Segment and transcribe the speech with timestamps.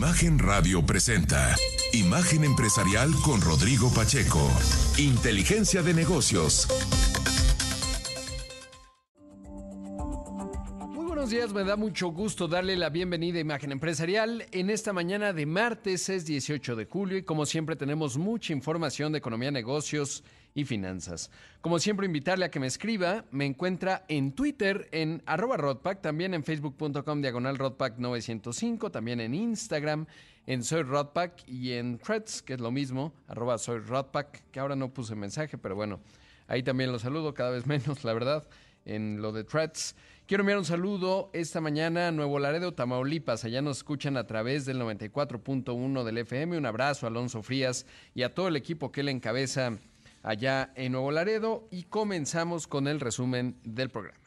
[0.00, 1.54] Imagen Radio presenta
[1.92, 4.50] Imagen Empresarial con Rodrigo Pacheco.
[4.96, 6.66] Inteligencia de negocios.
[10.88, 14.46] Muy buenos días, me da mucho gusto darle la bienvenida a Imagen Empresarial.
[14.52, 19.12] En esta mañana de martes es 18 de julio y como siempre tenemos mucha información
[19.12, 20.24] de economía, negocios
[20.64, 21.30] finanzas.
[21.60, 23.24] Como siempre, invitarle a que me escriba.
[23.30, 29.34] Me encuentra en Twitter en arroba Rodpack, también en facebook.com diagonal Rodpack 905, también en
[29.34, 30.06] Instagram
[30.46, 34.74] en Soy Rodpack y en Threads, que es lo mismo, arroba Soy Rodpack, que ahora
[34.74, 36.00] no puse mensaje, pero bueno,
[36.48, 38.48] ahí también lo saludo cada vez menos, la verdad,
[38.84, 39.94] en lo de Threads.
[40.26, 43.44] Quiero enviar un saludo esta mañana a Nuevo Laredo, Tamaulipas.
[43.44, 46.56] Allá nos escuchan a través del 94.1 del FM.
[46.56, 49.78] Un abrazo a Alonso Frías y a todo el equipo que le encabeza
[50.22, 54.20] allá en Nuevo Laredo y comenzamos con el resumen del programa.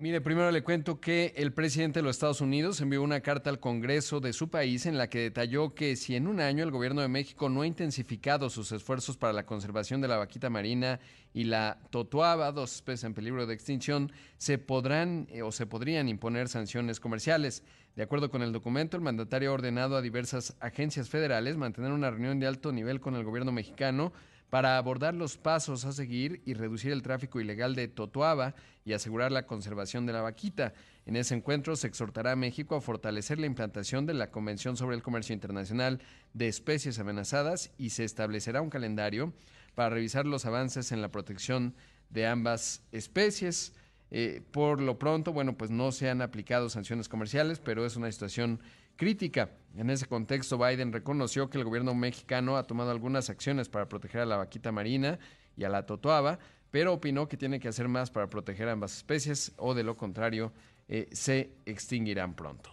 [0.00, 3.58] Mire, primero le cuento que el presidente de los Estados Unidos envió una carta al
[3.58, 7.02] Congreso de su país en la que detalló que si en un año el gobierno
[7.02, 11.00] de México no ha intensificado sus esfuerzos para la conservación de la vaquita marina
[11.34, 16.08] y la totuaba, dos especies en peligro de extinción, se podrán eh, o se podrían
[16.08, 17.64] imponer sanciones comerciales.
[17.96, 22.12] De acuerdo con el documento, el mandatario ha ordenado a diversas agencias federales mantener una
[22.12, 24.12] reunión de alto nivel con el gobierno mexicano
[24.50, 28.54] para abordar los pasos a seguir y reducir el tráfico ilegal de Totoaba
[28.84, 30.72] y asegurar la conservación de la vaquita.
[31.04, 34.96] En ese encuentro se exhortará a México a fortalecer la implantación de la Convención sobre
[34.96, 36.00] el Comercio Internacional
[36.32, 39.32] de Especies Amenazadas y se establecerá un calendario
[39.74, 41.74] para revisar los avances en la protección
[42.10, 43.74] de ambas especies.
[44.10, 48.10] Eh, por lo pronto, bueno, pues no se han aplicado sanciones comerciales, pero es una
[48.10, 48.60] situación
[48.98, 49.48] crítica.
[49.76, 54.20] En ese contexto, Biden reconoció que el gobierno mexicano ha tomado algunas acciones para proteger
[54.20, 55.18] a la vaquita marina
[55.56, 56.38] y a la totoaba,
[56.70, 59.96] pero opinó que tiene que hacer más para proteger a ambas especies o de lo
[59.96, 60.52] contrario
[60.88, 62.70] eh, se extinguirán pronto.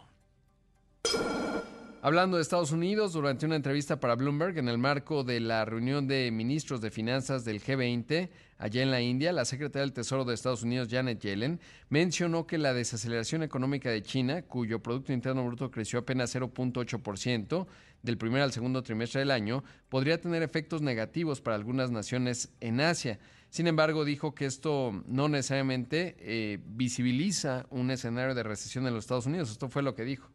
[2.06, 6.06] Hablando de Estados Unidos, durante una entrevista para Bloomberg en el marco de la reunión
[6.08, 10.36] de ministros de finanzas del G20 allá en la India, la secretaria del Tesoro de
[10.36, 11.60] Estados Unidos, Janet Yellen,
[11.90, 17.66] mencionó que la desaceleración económica de China, cuyo Producto Interno Bruto creció apenas 0.8%
[18.04, 22.82] del primer al segundo trimestre del año, podría tener efectos negativos para algunas naciones en
[22.82, 23.18] Asia.
[23.50, 29.06] Sin embargo, dijo que esto no necesariamente eh, visibiliza un escenario de recesión en los
[29.06, 29.50] Estados Unidos.
[29.50, 30.35] Esto fue lo que dijo.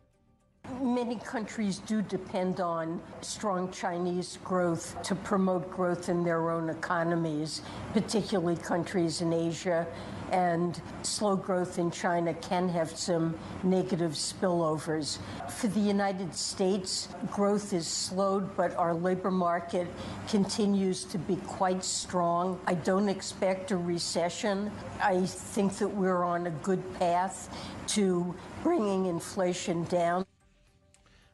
[0.78, 7.62] Many countries do depend on strong Chinese growth to promote growth in their own economies,
[7.92, 9.86] particularly countries in Asia.
[10.31, 15.19] And slow growth in China can have some negative spillovers.
[15.48, 19.88] For the United States, growth is slowed, but our labor market
[20.28, 22.60] continues to be quite strong.
[22.66, 24.70] I don't expect a recession.
[25.02, 27.54] I think that we're on a good path
[27.88, 30.25] to bringing inflation down.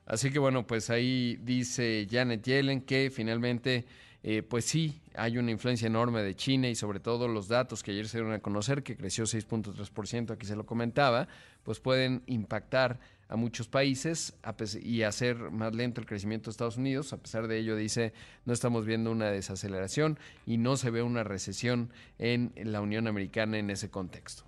[0.06, 3.84] Así que bueno, pues ahí dice Janet Yellen que finalmente,
[4.22, 7.90] eh, pues sí, hay una influencia enorme de China y sobre todo los datos que
[7.90, 11.26] ayer se dieron a conocer, que creció 6.3%, aquí se lo comentaba,
[11.64, 14.34] pues pueden impactar a muchos países
[14.80, 17.12] y hacer más lento el crecimiento de Estados Unidos.
[17.12, 18.12] A pesar de ello, dice,
[18.44, 23.58] no estamos viendo una desaceleración y no se ve una recesión en la Unión Americana
[23.58, 24.44] en ese contexto.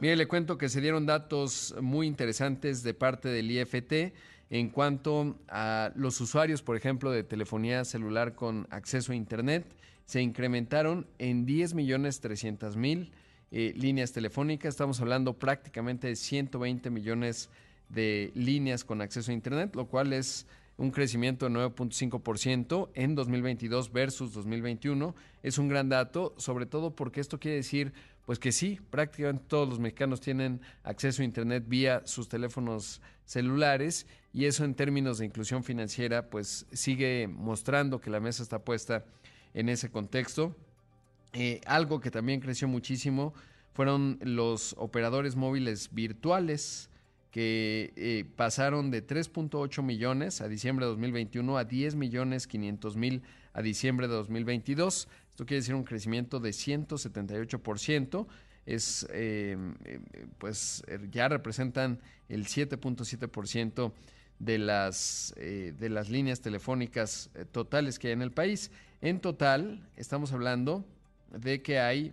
[0.00, 4.14] Mire, le cuento que se dieron datos muy interesantes de parte del IFT
[4.48, 9.66] en cuanto a los usuarios, por ejemplo, de telefonía celular con acceso a Internet.
[10.06, 13.12] Se incrementaron en 10 millones 300 mil
[13.50, 14.70] eh, líneas telefónicas.
[14.70, 17.50] Estamos hablando prácticamente de 120 millones
[17.90, 20.46] de líneas con acceso a Internet, lo cual es
[20.78, 25.14] un crecimiento de 9.5% en 2022 versus 2021.
[25.42, 27.92] Es un gran dato, sobre todo porque esto quiere decir
[28.26, 34.06] pues que sí, prácticamente todos los mexicanos tienen acceso a Internet vía sus teléfonos celulares
[34.32, 39.04] y eso en términos de inclusión financiera pues sigue mostrando que la mesa está puesta
[39.54, 40.56] en ese contexto.
[41.32, 43.34] Eh, algo que también creció muchísimo
[43.72, 46.90] fueron los operadores móviles virtuales
[47.30, 53.22] que eh, pasaron de 3.8 millones a diciembre de 2021 a 10 millones 500 mil
[53.52, 55.08] a diciembre de 2022.
[55.30, 58.26] Esto quiere decir un crecimiento de 178%.
[58.66, 59.56] Es, eh,
[60.38, 61.98] pues ya representan
[62.28, 63.92] el 7.7%
[64.38, 68.70] de las, eh, de las líneas telefónicas eh, totales que hay en el país.
[69.00, 70.84] En total, estamos hablando
[71.30, 72.12] de que hay,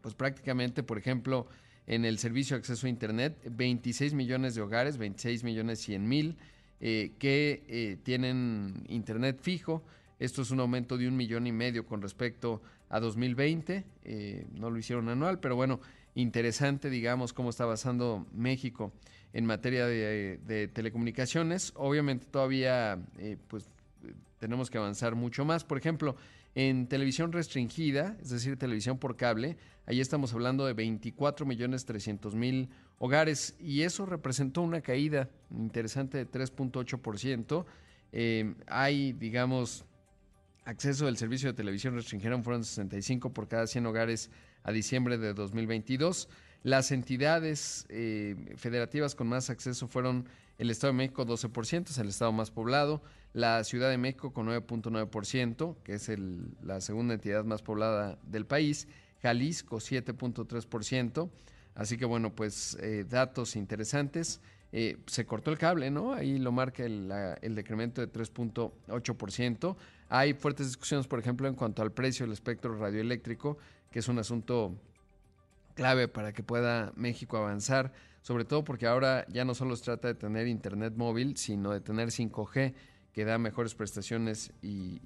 [0.00, 1.46] pues prácticamente, por ejemplo,
[1.86, 6.36] en el servicio de acceso a Internet, 26 millones de hogares, 26 millones 100 mil,
[6.80, 9.84] que tienen Internet fijo.
[10.22, 13.84] Esto es un aumento de un millón y medio con respecto a 2020.
[14.04, 15.80] Eh, no lo hicieron anual, pero bueno,
[16.14, 18.92] interesante, digamos, cómo está avanzando México
[19.32, 21.72] en materia de, telecomunicaciones.
[21.74, 23.68] Obviamente todavía eh, pues,
[24.38, 25.64] tenemos que avanzar mucho más.
[25.64, 26.14] Por ejemplo,
[26.54, 32.36] en televisión restringida, es decir, televisión por cable, ahí estamos hablando de 24 millones 300
[32.36, 32.68] mil
[33.00, 37.64] hogares y eso representó una caída interesante de 3.8%.
[38.12, 39.84] Eh, hay, digamos,
[40.64, 44.30] acceso del servicio de televisión restringida fueron 65 por cada 100 hogares
[44.62, 46.28] a diciembre de 2022.
[46.62, 50.28] Las entidades eh, federativas con más acceso fueron
[50.58, 54.46] el Estado de México 12%, es el estado más poblado, la Ciudad de México con
[54.46, 56.10] 9.9%, que es
[56.62, 58.86] la segunda entidad más poblada del país,
[59.22, 61.30] Jalisco 7.3%,
[61.74, 64.40] así que bueno, pues eh, datos interesantes.
[64.74, 66.14] Eh, se cortó el cable, ¿no?
[66.14, 67.12] Ahí lo marca el,
[67.42, 69.76] el decremento de 3.8%.
[70.14, 73.56] Hay fuertes discusiones, por ejemplo, en cuanto al precio del espectro radioeléctrico,
[73.90, 74.78] que es un asunto
[75.74, 80.08] clave para que pueda México avanzar, sobre todo porque ahora ya no solo se trata
[80.08, 82.74] de tener internet móvil, sino de tener 5G
[83.14, 85.00] que da mejores prestaciones y,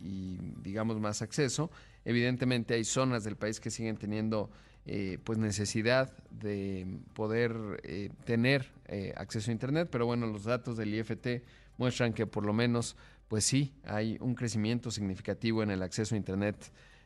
[0.60, 1.70] digamos más acceso.
[2.04, 4.50] Evidentemente hay zonas del país que siguen teniendo
[4.86, 10.76] eh, pues necesidad de poder eh, tener eh, acceso a internet, pero bueno, los datos
[10.76, 11.44] del IFT
[11.78, 12.96] muestran que por lo menos
[13.28, 16.56] pues sí hay un crecimiento significativo en el acceso a internet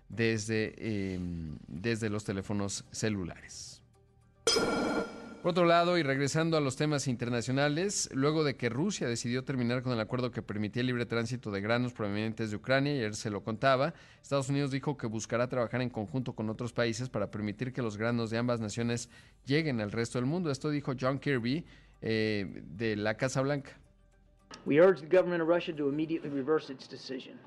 [0.09, 3.83] desde, em, desde los teléfonos celulares.
[5.43, 9.83] Por otro lado, y regresando a los temas internacionales, luego de que Rusia decidió terminar
[9.83, 13.31] con el acuerdo que permitía el libre tránsito de granos provenientes de Ucrania, ayer se
[13.31, 17.73] lo contaba, Estados Unidos dijo que buscará trabajar en conjunto con otros países para permitir
[17.73, 19.09] que los granos de ambas naciones
[19.47, 20.51] lleguen al resto del mundo.
[20.51, 21.65] Esto dijo John Kirby
[22.03, 23.81] eh, de la Casa Blanca.
[24.67, 27.39] We urge the government of Russia to immediately reverse its decision.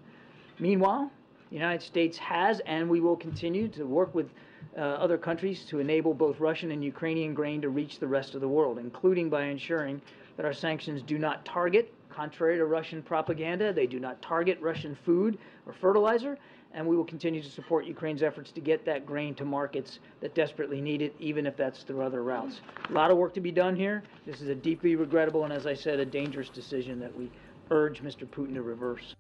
[0.60, 1.12] Meanwhile,
[1.50, 4.30] the United States has and we will continue to work with
[4.76, 8.42] uh, other countries to enable both Russian and Ukrainian grain to reach the rest of
[8.42, 10.02] the world, including by ensuring
[10.36, 14.96] that our sanctions do not target, contrary to Russian propaganda, they do not target Russian
[15.06, 16.38] food or fertilizer,
[16.74, 20.34] and we will continue to support Ukraine's efforts to get that grain to markets that
[20.34, 22.62] desperately need it, even if that's through other routes.
[22.90, 24.04] A lot of work to be done here.
[24.26, 27.32] This is a deeply regrettable and, as I said, a dangerous decision that we
[27.70, 28.28] urge Mr.
[28.28, 29.16] Putin to reverse.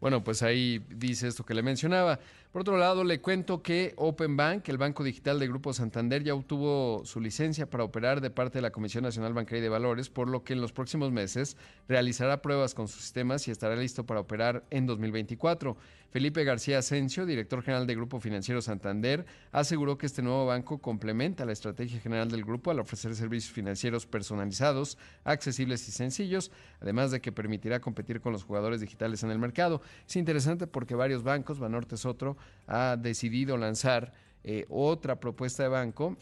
[0.00, 2.18] Bueno, pues ahí dice esto que le mencionaba.
[2.54, 6.34] Por otro lado, le cuento que Open Bank, el banco digital del Grupo Santander, ya
[6.34, 10.08] obtuvo su licencia para operar de parte de la Comisión Nacional Bancaria y de Valores,
[10.08, 11.56] por lo que en los próximos meses
[11.88, 15.76] realizará pruebas con sus sistemas y estará listo para operar en 2024.
[16.14, 21.44] Felipe García Asensio, director general del Grupo Financiero Santander, aseguró que este nuevo banco complementa
[21.44, 27.20] la estrategia general del grupo al ofrecer servicios financieros personalizados, accesibles y sencillos, además de
[27.20, 29.82] que permitirá competir con los jugadores digitales en el mercado.
[30.06, 32.36] Es interesante porque varios bancos, Banorte es otro,
[32.66, 34.12] ha decidido lanzar
[34.42, 36.16] eh, otra propuesta de banco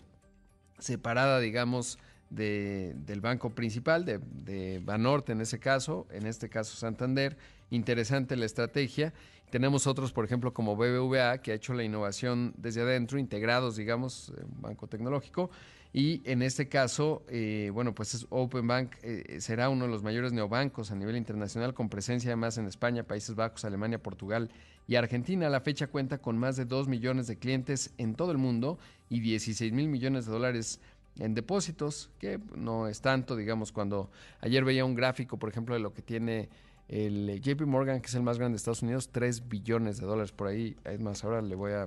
[0.78, 1.98] separada, digamos,
[2.30, 7.36] del banco principal, de, de Banorte en ese caso, en este caso Santander.
[7.70, 9.12] Interesante la estrategia
[9.52, 14.30] tenemos otros, por ejemplo, como BBVA, que ha hecho la innovación desde adentro, integrados, digamos,
[14.30, 15.50] un banco tecnológico.
[15.94, 20.32] Y en este caso, eh, bueno, pues Open Bank eh, será uno de los mayores
[20.32, 24.50] neobancos a nivel internacional, con presencia además en España, Países Bajos, Alemania, Portugal
[24.86, 25.48] y Argentina.
[25.48, 28.78] A la fecha cuenta con más de 2 millones de clientes en todo el mundo
[29.10, 30.80] y 16 mil millones de dólares
[31.18, 34.10] en depósitos, que no es tanto, digamos, cuando
[34.40, 36.48] ayer veía un gráfico, por ejemplo, de lo que tiene
[36.88, 40.32] el JP Morgan, que es el más grande de Estados Unidos, 3 billones de dólares
[40.32, 40.74] por ahí.
[40.84, 41.86] Es más, ahora le voy a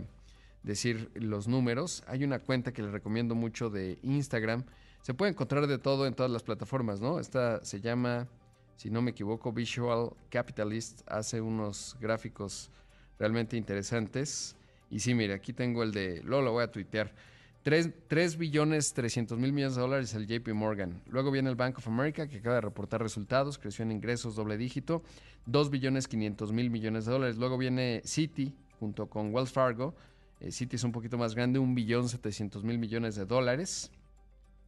[0.66, 2.04] decir los números.
[2.08, 4.66] Hay una cuenta que les recomiendo mucho de Instagram.
[5.02, 7.20] Se puede encontrar de todo en todas las plataformas, ¿no?
[7.20, 8.28] Esta se llama,
[8.76, 11.02] si no me equivoco, Visual Capitalist.
[11.08, 12.72] Hace unos gráficos
[13.20, 14.56] realmente interesantes.
[14.90, 17.14] Y sí, mire, aquí tengo el de, luego lo voy a tuitear.
[17.62, 21.02] 3, billones 300 mil millones de dólares el JP Morgan.
[21.08, 24.56] Luego viene el Bank of America, que acaba de reportar resultados, creció en ingresos doble
[24.58, 25.02] dígito,
[25.48, 27.38] 2 billones 500 mil millones de dólares.
[27.38, 29.96] Luego viene Citi, junto con Wells Fargo.
[30.40, 33.92] Eh, Citi es un poquito más grande, 1 billón 700 mil millones de dólares.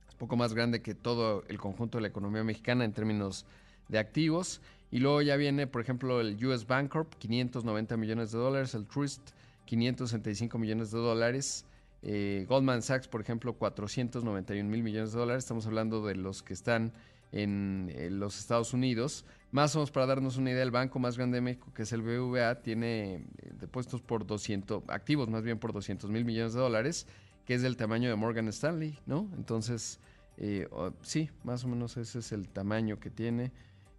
[0.09, 3.45] Es poco más grande que todo el conjunto de la economía mexicana en términos
[3.87, 4.61] de activos.
[4.91, 9.21] Y luego ya viene, por ejemplo, el US Bancorp, 590 millones de dólares, el Trust,
[9.65, 11.65] 565 millones de dólares.
[12.03, 15.43] Eh, Goldman Sachs, por ejemplo, 491 mil millones de dólares.
[15.43, 16.93] Estamos hablando de los que están
[17.31, 19.25] en, los Estados Unidos.
[19.51, 21.93] Más o menos para darnos una idea, el banco más grande de México, que es
[21.93, 26.59] el BVA, tiene eh, depósitos por 200, activos más bien por 200 mil millones de
[26.59, 27.07] dólares,
[27.45, 29.29] que es del tamaño de Morgan Stanley, ¿no?
[29.37, 29.99] Entonces,
[30.37, 30.67] eh,
[31.01, 33.53] sí, más o menos ese es el tamaño que tiene.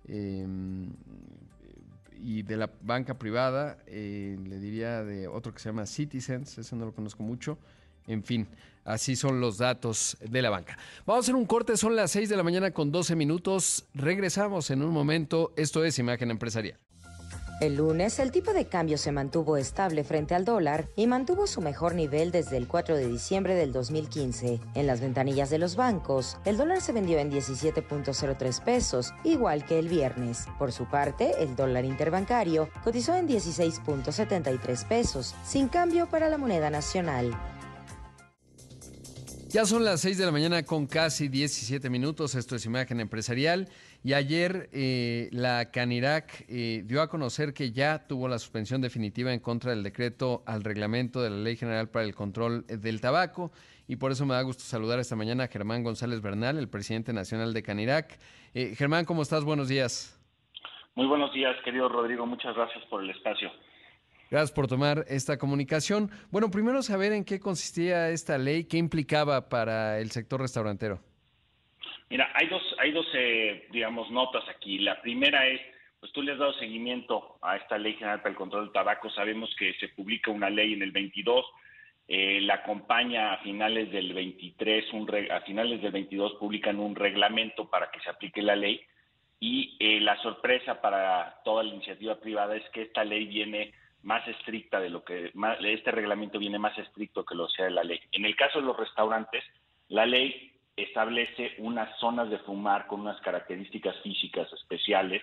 [0.05, 0.93] Em,
[2.21, 6.85] y de la banca privada, le diría de otro que se llama Citizens, ese no
[6.85, 7.59] lo conozco mucho,
[8.09, 8.49] en fin,
[8.88, 10.78] Así son los datos de la banca.
[11.04, 13.85] Vamos a hacer un corte, son las 6 de la mañana con 12 minutos.
[13.92, 15.52] Regresamos en un momento.
[15.57, 16.78] Esto es Imagen Empresarial.
[17.61, 21.61] El lunes, el tipo de cambio se mantuvo estable frente al dólar y mantuvo su
[21.61, 24.61] mejor nivel desde el 4 de diciembre del 2015.
[24.75, 29.78] En las ventanillas de los bancos, el dólar se vendió en 17.03 pesos, igual que
[29.80, 30.47] el viernes.
[30.59, 36.71] Por su parte, el dólar interbancario cotizó en 16.73 pesos, sin cambio para la moneda
[36.71, 37.37] nacional.
[39.50, 42.35] Ya son las 6 de la mañana con casi 17 minutos.
[42.35, 43.67] Esto es Imagen Empresarial.
[44.05, 49.33] Y ayer eh, la Canirac eh, dio a conocer que ya tuvo la suspensión definitiva
[49.33, 53.50] en contra del decreto al reglamento de la Ley General para el Control del Tabaco.
[53.87, 57.14] Y por eso me da gusto saludar esta mañana a Germán González Bernal, el presidente
[57.14, 58.19] nacional de Canirac.
[58.52, 59.45] Eh, Germán, ¿cómo estás?
[59.45, 60.14] Buenos días.
[60.95, 62.26] Muy buenos días, querido Rodrigo.
[62.26, 63.50] Muchas gracias por el espacio.
[64.30, 66.11] Gracias por tomar esta comunicación.
[66.30, 71.00] Bueno, primero saber en qué consistía esta ley, qué implicaba para el sector restaurantero.
[72.11, 74.78] Mira, hay dos, hay dos, eh, digamos, notas aquí.
[74.78, 75.61] La primera es,
[76.00, 79.11] pues tú le has dado seguimiento a esta ley general para el control del tabaco.
[79.11, 81.44] Sabemos que se publica una ley en el 22,
[82.11, 87.68] eh, la acompaña a finales del 23, un a finales del 22 publican un reglamento
[87.68, 88.80] para que se aplique la ley.
[89.40, 94.26] Y eh, la sorpresa para toda la iniciativa privada es que esta ley viene más
[94.28, 95.33] estricta de lo que
[95.64, 98.00] este reglamento viene más estricto que lo sea de la ley.
[98.12, 99.45] En el caso de los restaurantes,
[99.88, 105.23] la ley establece unas zonas de fumar con unas características físicas especiales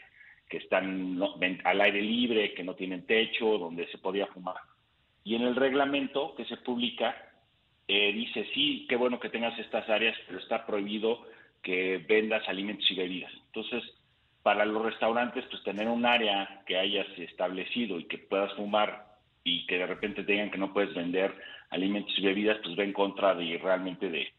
[0.50, 1.20] que están
[1.64, 4.58] al aire libre, que no tienen techo, donde se podía fumar.
[5.24, 7.16] Y en el reglamento que se publica
[7.88, 11.26] eh, dice, sí, qué bueno que tengas estas áreas, pero está prohibido
[11.62, 13.32] que vendas alimentos y bebidas.
[13.48, 13.84] Entonces,
[14.46, 19.08] para los restaurantes, pues tener un área que hayas establecido y que puedas fumar
[19.44, 21.34] y que de repente tengan que no puedes vender
[21.72, 24.32] alimentos y bebidas, pues va en contra de realmente de,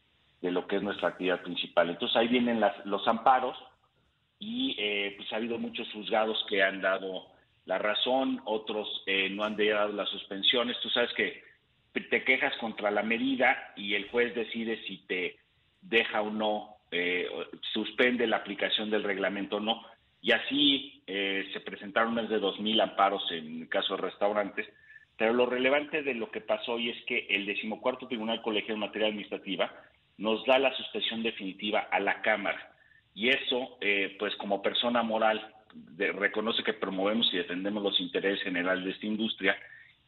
[0.49, 1.89] lo que es nuestra actividad principal.
[1.89, 3.57] Entonces ahí vienen las, los amparos
[4.39, 7.27] y eh, pues ha habido muchos juzgados que han dado
[7.65, 10.79] la razón, otros eh, no han dado las suspensiones.
[10.81, 11.43] Tú sabes que
[11.91, 15.35] te quejas contra la medida y el juez decide si te
[15.81, 17.27] deja o no, eh,
[17.73, 19.83] suspende la aplicación del reglamento o no
[20.21, 24.67] y así eh, se presentaron más de 2.000 amparos en el caso de restaurantes.
[25.17, 28.85] Pero lo relevante de lo que pasó hoy es que el decimocuarto Tribunal Colegial de
[28.85, 29.71] Materia Administrativa
[30.17, 32.75] nos da la suspensión definitiva a la Cámara.
[33.13, 35.53] Y eso, eh, pues como persona moral,
[35.97, 39.57] reconoce que promovemos y defendemos los intereses generales de esta industria.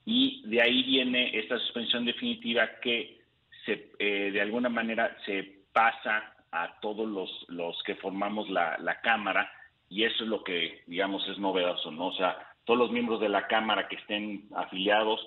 [0.06, 3.22] Y de ahí viene esta suspensión definitiva que
[3.66, 9.02] se, eh, de alguna manera se pasa a todos los, los que formamos la, la
[9.02, 9.52] Cámara
[9.90, 12.08] y eso es lo que, digamos, es novedoso, ¿no?
[12.08, 15.20] O sea, todos los miembros de la Cámara que estén afiliados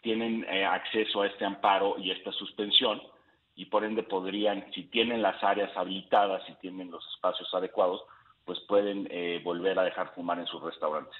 [0.00, 3.02] tienen eh, acceso a este amparo y a esta suspensión
[3.56, 8.02] y por ende podrían, si tienen las áreas habilitadas, si tienen los espacios adecuados,
[8.44, 11.16] pues pueden eh, volver a dejar fumar en sus restaurantes.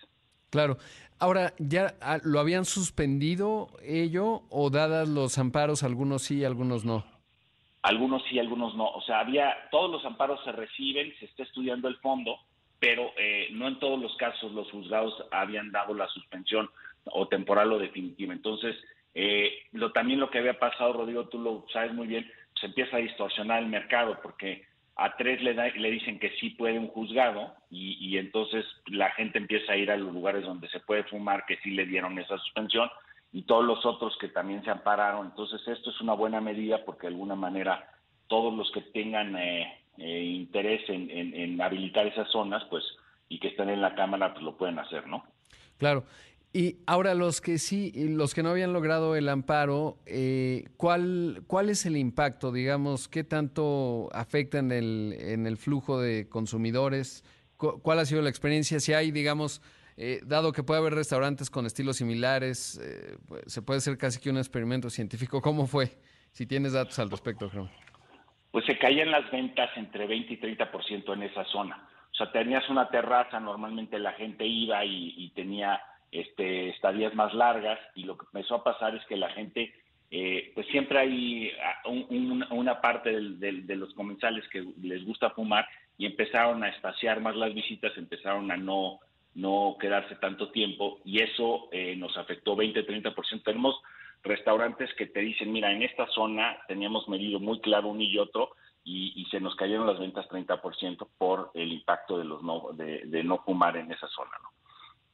[0.50, 0.76] Claro.
[1.18, 7.04] Ahora, ¿ya ah, lo habían suspendido ello o dadas los amparos, algunos sí, algunos no?
[7.82, 8.86] Algunos sí, algunos no.
[8.90, 12.38] O sea, había, todos los amparos se reciben, se está estudiando el fondo,
[12.78, 16.68] pero eh, no en todos los casos los juzgados habían dado la suspensión
[17.04, 18.32] o temporal o definitiva.
[18.32, 18.76] Entonces,
[19.14, 22.30] eh, lo, también lo que había pasado, Rodrigo, tú lo sabes muy bien,
[22.60, 24.66] se empieza a distorsionar el mercado porque
[24.96, 29.38] a tres le, le dicen que sí puede un juzgado y, y, entonces la gente
[29.38, 32.38] empieza a ir a los lugares donde se puede fumar que sí le dieron esa
[32.38, 32.90] suspensión
[33.32, 35.26] y todos los otros que también se ampararon.
[35.26, 37.90] Entonces esto es una buena medida porque de alguna manera
[38.28, 42.84] todos los que tengan eh, eh, interés en, habilitar esas zonas, pues,
[43.28, 45.24] y que estén en la Cámara, pues lo pueden hacer, ¿no?
[45.78, 46.04] Claro.
[46.52, 51.68] Y ahora los que sí, los que no habían logrado el amparo, eh, ¿cuál, ¿cuál
[51.68, 53.08] es el impacto, digamos?
[53.08, 57.24] ¿Qué tanto afecta en el, en el flujo de consumidores?
[57.56, 58.80] ¿Cuál ha sido la experiencia?
[58.80, 59.60] Si hay, digamos,
[59.96, 62.80] eh, dado que puede haber restaurantes con estilos similares,
[63.26, 65.42] pues, se puede hacer casi que un experimento científico.
[65.42, 65.98] ¿Cómo fue?
[66.32, 67.68] Si tienes datos al respecto, creo
[68.56, 71.86] pues se caían las ventas entre 20 y 30% en esa zona.
[72.10, 75.78] O sea, tenías una terraza, normalmente la gente iba y, tenía
[76.10, 79.74] este, estadías más largas y lo que empezó a pasar es que la gente,
[80.10, 81.86] eh, pues siempre hay ah,
[82.48, 87.52] una parte de los comensales que les gusta fumar y empezaron a espaciar más las
[87.52, 89.00] visitas, empezaron a no,
[89.34, 93.42] no quedarse tanto tiempo y eso eh, nos afectó 20-30%.
[93.42, 93.78] Tenemos
[94.26, 98.50] restaurantes que te dicen, mira, en esta zona teníamos medido muy claro un y otro
[98.84, 103.42] y, se nos cayeron las ventas 30% por el impacto de los no, de, no
[103.42, 104.50] fumar en esa zona, ¿no?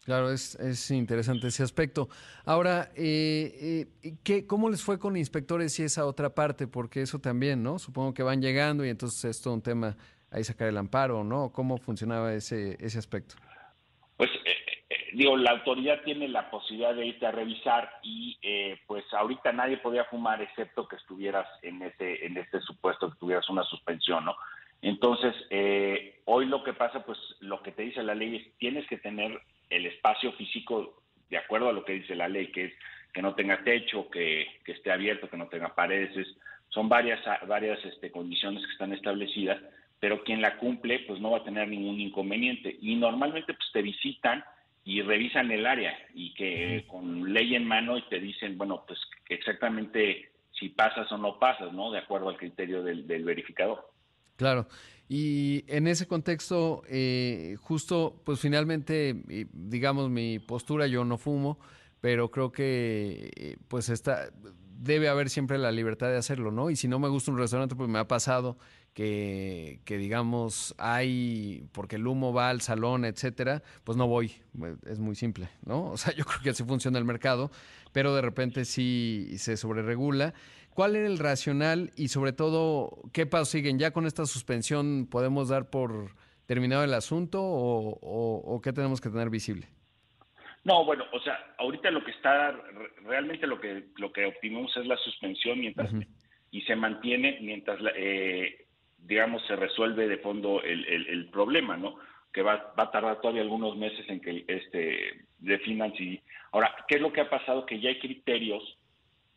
[0.05, 2.09] Claro, es, es interesante ese aspecto.
[2.45, 6.67] Ahora, eh, eh, ¿qué, ¿cómo les fue con inspectores y esa otra parte?
[6.67, 7.79] Porque eso también, ¿no?
[7.79, 9.97] Supongo que van llegando y entonces es todo un tema
[10.31, 11.53] ahí sacar el amparo, ¿no?
[11.53, 13.37] ¿Cómo funcionaba ese, ese aspecto?
[14.17, 14.62] Pues, eh,
[15.13, 18.39] digo, la autoridad tiene la posibilidad de irte a revisar y
[18.87, 23.49] pues ahorita nadie podía fumar excepto que estuvieras en ese, en este supuesto, que tuvieras
[23.49, 24.37] una suspensión, ¿no?
[24.83, 25.35] Entonces,
[26.25, 29.41] hoy lo que pasa, pues lo que te dice la ley es tienes que tener
[29.71, 32.73] el espacio físico de acuerdo a lo que dice la ley, que es
[33.13, 36.27] que no tenga techo, que, esté abierto, que no tenga paredes.
[36.69, 39.61] Son varias, varias este, condiciones que están establecidas,
[40.01, 42.77] pero quien la cumple pues no va a tener ningún inconveniente.
[42.81, 44.43] Y normalmente pues te visitan
[44.85, 48.99] y revisan el área y que con ley en mano y te dicen, bueno, pues
[49.29, 51.91] exactamente si pasas o no pasas, ¿no?
[51.91, 53.91] De acuerdo al criterio del, del verificador.
[54.37, 54.67] Claro.
[55.09, 59.15] Y en ese contexto, eh, justo, pues finalmente,
[59.53, 61.59] digamos, mi postura, yo no fumo,
[62.03, 64.31] pero creo que, eh, pues está,
[64.77, 66.69] debe haber siempre la libertad de hacerlo, ¿no?
[66.69, 68.59] Y si no me gusta un restaurante, pues me ha pasado
[68.93, 74.33] que, que, digamos, hay, porque el humo va al salón, etcétera, pues no voy.
[74.85, 75.93] Es muy simple, ¿no?
[75.93, 77.53] O sea, yo creo que así funciona el mercado,
[77.93, 80.35] pero de repente sí se sobreregula.
[80.75, 83.79] ¿Cuál era el racional y sobre todo qué pasos siguen?
[83.79, 86.17] ¿Ya con esta suspensión podemos dar por
[86.47, 89.69] terminado el asunto o, qué tenemos que tener visible?
[90.65, 92.53] No, bueno, o sea, ahorita lo que está,
[93.05, 95.91] realmente lo que lo que optimamos es la suspensión mientras
[96.51, 98.67] y se mantiene mientras, eh,
[98.99, 101.97] digamos, se resuelve de fondo el, el, problema, ¿no?
[102.33, 106.21] Que va, va, a tardar todavía algunos meses en que este definan si.
[106.53, 107.67] Ahora, ¿qué es lo que ha pasado?
[107.67, 108.79] Que ya hay criterios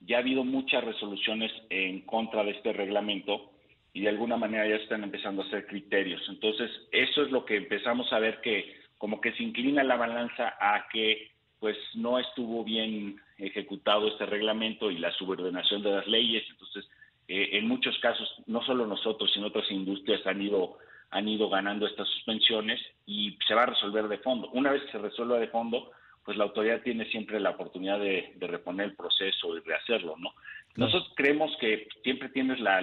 [0.01, 3.51] ya ha habido muchas resoluciones en contra de este reglamento
[3.93, 6.21] y de alguna manera ya están empezando a hacer criterios.
[6.29, 10.55] Entonces, eso es lo que empezamos a ver que como que se inclina la balanza
[10.59, 16.43] a que pues no estuvo bien ejecutado este reglamento y la subordinación de las leyes.
[16.49, 16.85] Entonces,
[17.27, 20.77] eh, en muchos casos, no solo nosotros, sino otras industrias han ido
[21.11, 24.49] han ido ganando estas suspensiones y se va a resolver de fondo.
[24.51, 25.91] Una vez que se resuelva de fondo,
[26.25, 30.33] pues la autoridad tiene siempre la oportunidad de, reponer el proceso y rehacerlo, ¿no?
[30.75, 32.81] Nosotros creemos que siempre tienes la,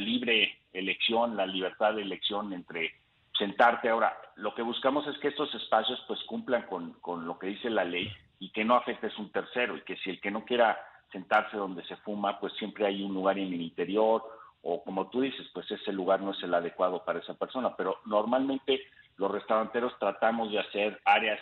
[0.00, 2.94] libre elección, la libertad de elección entre
[3.38, 3.88] sentarte.
[3.88, 7.70] Ahora, lo que buscamos es que estos espacios pues cumplan con, con lo que dice
[7.70, 10.78] la ley y que no afectes un tercero y que si el que no quiera
[11.12, 14.22] sentarse donde se fuma, pues siempre hay un lugar en el interior
[14.62, 17.98] o como tú dices, pues ese lugar no es el adecuado para esa persona, pero
[18.06, 18.80] normalmente
[19.16, 21.38] los restauranteros tratamos de hacer áreas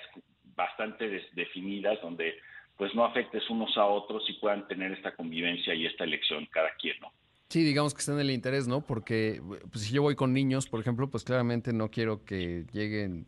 [0.55, 2.39] bastante definidas donde
[2.77, 6.71] pues no afectes unos a otros y puedan tener esta convivencia y esta elección cada
[6.75, 7.13] quien, ¿no?
[7.53, 8.81] Sí, digamos que está en el interés, ¿no?
[8.81, 13.27] Porque pues, si yo voy con niños, por ejemplo, pues claramente no quiero que lleguen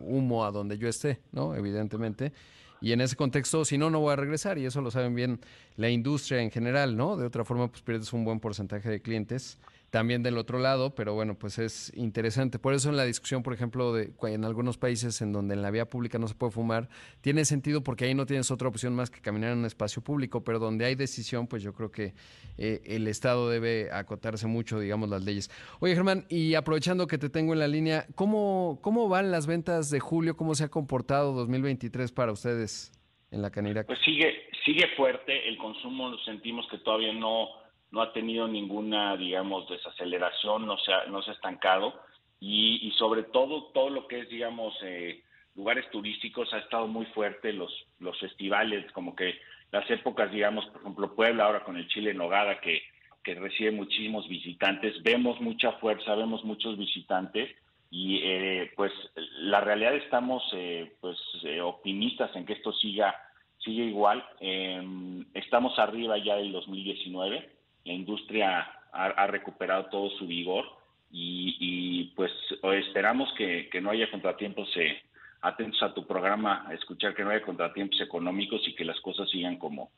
[0.00, 1.54] humo a donde yo esté, ¿no?
[1.54, 2.32] Evidentemente.
[2.80, 4.56] Y en ese contexto, si no, no voy a regresar.
[4.56, 5.40] Y eso lo saben bien
[5.76, 7.18] la industria en general, ¿no?
[7.18, 9.58] De otra forma, pues pierdes un buen porcentaje de clientes
[9.90, 12.58] también del otro lado, pero bueno, pues es interesante.
[12.58, 15.70] Por eso en la discusión, por ejemplo, de en algunos países en donde en la
[15.70, 16.88] vía pública no se puede fumar,
[17.22, 20.44] tiene sentido porque ahí no tienes otra opción más que caminar en un espacio público,
[20.44, 22.14] pero donde hay decisión, pues yo creo que
[22.58, 25.50] eh, el Estado debe acotarse mucho, digamos, las leyes.
[25.80, 29.90] Oye, Germán, y aprovechando que te tengo en la línea, ¿cómo, cómo van las ventas
[29.90, 30.36] de julio?
[30.36, 32.92] ¿Cómo se ha comportado 2023 para ustedes
[33.30, 33.86] en la Canirac?
[33.86, 37.48] Pues sigue, sigue fuerte, el consumo sentimos que todavía no
[37.90, 41.94] no ha tenido ninguna, digamos, desaceleración, no se ha, no se ha estancado
[42.40, 45.22] y, sobre todo todo lo que es, digamos, eh,
[45.56, 49.38] lugares turísticos ha estado muy fuerte, los, los festivales, como que
[49.72, 52.82] las épocas, digamos, por ejemplo, Puebla ahora con el Chile Nogada que,
[53.24, 57.50] que recibe muchísimos visitantes, vemos mucha fuerza, vemos muchos visitantes
[57.90, 58.92] y eh, pues
[59.38, 61.18] la realidad estamos eh, pues
[61.62, 63.14] optimistas en que esto siga
[63.58, 64.24] sigue igual.
[64.40, 70.64] Em, estamos arriba ya del 2019 la industria ha, recuperado todo su vigor
[71.10, 72.32] y, pues
[72.74, 74.68] esperamos que, no haya contratiempos.
[74.76, 75.02] Eh,
[75.40, 79.30] atentos a tu programa, a escuchar que no haya contratiempos económicos y que las cosas
[79.30, 79.92] sigan como,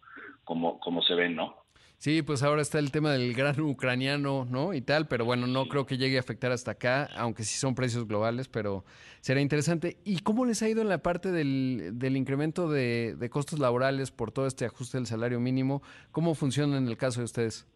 [0.44, 1.56] como, como se ven, ¿no?
[2.00, 4.72] Sí, pues ahora está el tema del gran ucraniano, ¿no?
[4.72, 7.74] Y tal, pero bueno, no creo que llegue a afectar hasta acá, aunque sí son
[7.74, 8.86] precios globales, pero
[9.20, 9.98] será interesante.
[10.02, 14.12] ¿Y cómo les ha ido en la parte del, del incremento de, de, costos laborales
[14.12, 15.82] por todo este ajuste del salario mínimo?
[16.10, 17.68] ¿Cómo funciona en el caso de ustedes?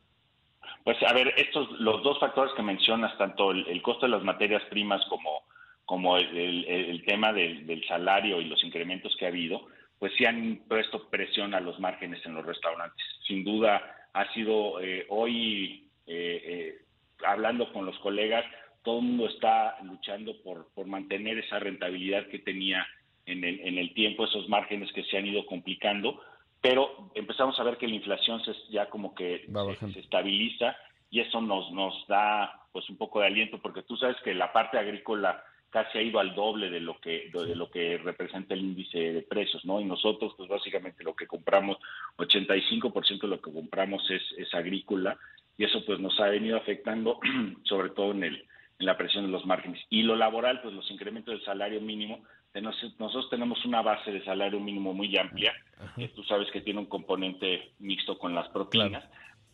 [0.84, 4.62] Pues a ver, estos los dos factores que mencionas, tanto el, costo de las materias
[4.70, 5.42] primas como,
[5.84, 9.66] como el, tema del, salario y los incrementos que ha habido,
[9.98, 13.04] pues sí han puesto presión a los márgenes en los restaurantes.
[13.26, 16.78] Sin duda ha sido eh, hoy, eh, eh,
[17.26, 18.44] hablando con los colegas,
[18.82, 22.86] todo el mundo está luchando por, por mantener esa rentabilidad que tenía
[23.26, 26.20] en el, en el tiempo esos márgenes que se han ido complicando,
[26.60, 29.46] pero empezamos a ver que la inflación se, ya como que
[29.92, 30.76] se, estabiliza
[31.10, 34.52] y eso nos, nos da pues un poco de aliento porque tú sabes que la
[34.52, 35.42] parte agrícola
[35.74, 39.22] casi ha ido al doble de lo que de lo que representa el índice de
[39.22, 39.80] precios, ¿no?
[39.80, 41.78] Y nosotros, pues básicamente lo que compramos,
[42.16, 45.18] 85% de lo que compramos es, es agrícola
[45.58, 47.18] y eso pues nos ha venido afectando
[47.64, 48.44] sobre todo en el
[48.78, 49.80] en la presión de los márgenes.
[49.90, 52.22] Y lo laboral, pues los incrementos del salario mínimo,
[52.60, 55.52] nosotros tenemos una base de salario mínimo muy amplia,
[55.96, 59.04] que tú sabes que tiene un componente mixto con las propinas,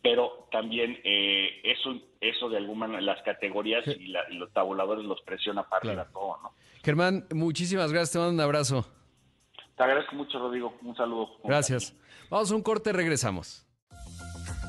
[0.01, 5.63] pero también eh, eso eso de alguna manera las categorías y, los tabuladores los presiona
[5.67, 6.07] para claro.
[6.13, 6.53] todo, ¿no?
[6.83, 8.87] Germán, muchísimas gracias, te mando un abrazo.
[9.75, 10.77] Te agradezco mucho, Rodrigo.
[10.83, 11.37] Un saludo.
[11.43, 11.95] Gracias.
[12.29, 13.65] Vamos a un corte, regresamos.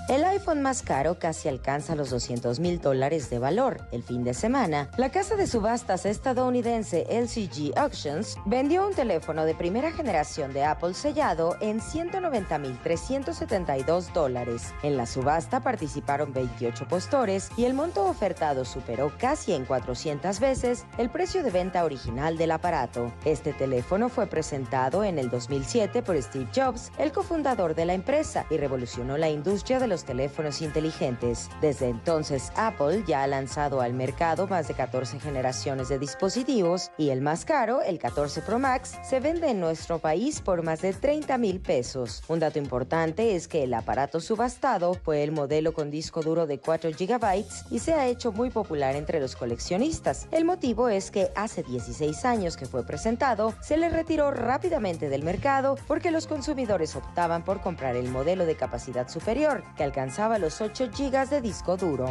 [0.08, 3.86] El iPhone más caro casi alcanza los 200 mil dólares de valor.
[3.92, 9.54] El fin de semana, la casa de subastas estadounidense LCG Auctions vendió un teléfono de
[9.54, 14.74] primera generación de Apple sellado en 190 mil 372 dólares.
[14.82, 20.84] En la subasta participaron 28 postores y el monto ofertado superó casi en 400 veces
[20.98, 23.12] el precio de venta original del aparato.
[23.24, 28.46] Este teléfono fue presentado en el 2007 por Steve Jobs, el cofundador de la empresa,
[28.50, 31.50] y revolucionó la industria de los teléfonos inteligentes.
[31.60, 37.10] Desde entonces, Apple ya ha lanzado al mercado más de 14 generaciones de dispositivos y
[37.10, 40.94] el más caro, el 14 Pro Max, se vende en nuestro país por más de
[40.94, 42.22] 30 mil pesos.
[42.28, 46.58] Un dato importante es que el aparato subastado fue el modelo con disco duro de
[46.58, 50.26] 4 GB y se ha hecho muy popular entre los coleccionistas.
[50.30, 55.22] El motivo es que hace 16 años que fue presentado, se le retiró rápidamente del
[55.22, 60.90] mercado porque los consumidores optaban por comprar el modelo de capacidad superior, alcanzaba los 8
[60.92, 62.06] gigas de disco duro.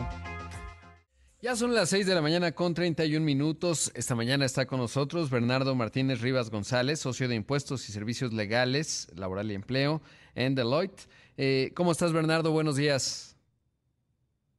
[1.42, 3.92] Ya son las 6 de la mañana con 31 minutos.
[3.96, 9.08] Esta mañana está con nosotros Bernardo Martínez Rivas González, socio de impuestos y servicios legales,
[9.16, 10.02] laboral y empleo
[10.36, 11.08] en Deloitte.
[11.38, 12.52] Eh, ¿Cómo estás, Bernardo?
[12.52, 13.36] Buenos días.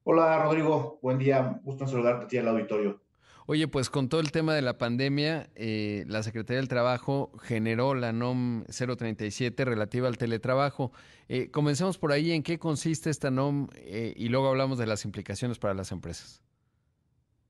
[0.05, 0.99] Hola, Rodrigo.
[1.03, 1.61] Buen día.
[1.63, 3.02] Gusto en saludarte a ti al auditorio.
[3.47, 7.95] Oye, pues con todo el tema de la pandemia, eh, la Secretaría del Trabajo generó
[7.95, 10.93] la NOM 037 relativa al teletrabajo.
[11.29, 13.67] Eh, comencemos por ahí, ¿en qué consiste esta NOM?
[13.75, 16.41] Eh, y luego hablamos de las implicaciones para las empresas.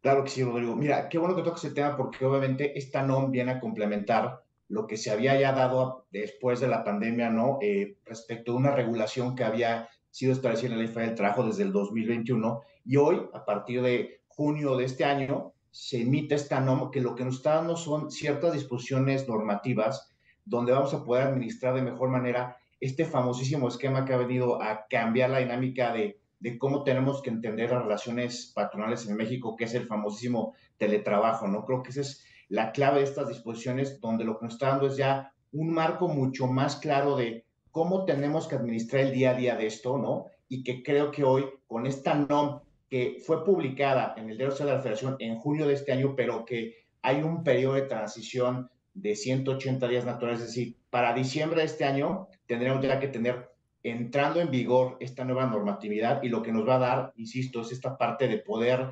[0.00, 0.74] Claro que sí, Rodrigo.
[0.74, 4.86] Mira, qué bueno que toques el tema porque obviamente esta NOM viene a complementar lo
[4.86, 7.58] que se había ya dado después de la pandemia, ¿no?
[8.06, 11.62] respecto a una regulación que había sido establecida en la Ley Federal del Trabajo desde
[11.64, 16.90] el 2021 y hoy, a partir de junio de este año, se emite esta norma,
[16.90, 20.10] que lo que nos está dando son ciertas disposiciones normativas
[20.44, 24.86] donde vamos a poder administrar de mejor manera este famosísimo esquema que ha venido a
[24.88, 29.64] cambiar la dinámica de, de cómo tenemos que entender las relaciones patronales en México, que
[29.64, 31.64] es el famosísimo teletrabajo, ¿no?
[31.64, 34.88] Creo que esa es la clave de estas disposiciones, donde lo que nos está dando
[34.88, 39.34] es ya un marco mucho más claro de cómo tenemos que administrar el día a
[39.34, 40.26] día de esto, ¿no?
[40.48, 42.60] Y que creo que hoy, con esta NOM
[42.92, 46.44] que fue publicada en el Diario de la Federación en junio de este año, pero
[46.44, 51.68] que hay un periodo de transición de 180 días naturales, es decir, para diciembre de
[51.68, 53.48] este año tendríamos ya que tener
[53.82, 57.72] entrando en vigor esta nueva normatividad y lo que nos va a dar, insisto, es
[57.72, 58.90] esta parte de poder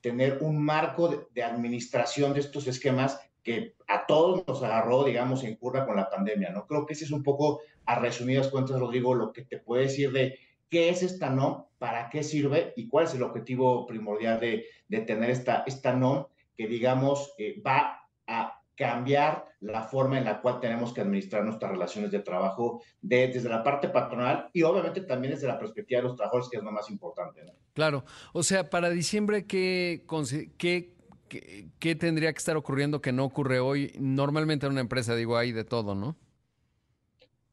[0.00, 5.54] tener un marco de, administración de estos esquemas que a todos nos agarró, digamos, en
[5.54, 6.66] curva con la pandemia, ¿no?
[6.66, 10.10] Creo que ese es un poco, a resumidas cuentas, Rodrigo, lo que te puede decir
[10.10, 10.36] de
[10.68, 14.64] qué es esta NOM, para qué sirve y cuál es el objetivo primordial de,
[15.02, 16.26] tener esta, esta NOM
[16.56, 21.72] que, digamos, eh, va a cambiar la forma en la cual tenemos que administrar nuestras
[21.72, 26.16] relaciones de trabajo desde la parte patronal y obviamente también desde la perspectiva de los
[26.16, 27.42] trabajadores, que es lo más importante.
[27.74, 30.04] Claro, o sea, para diciembre, ¿qué,
[30.58, 30.94] qué,
[31.78, 33.92] qué, tendría que estar ocurriendo que no ocurre hoy?
[33.98, 36.16] Normalmente en una empresa, digo, hay de todo, ¿no?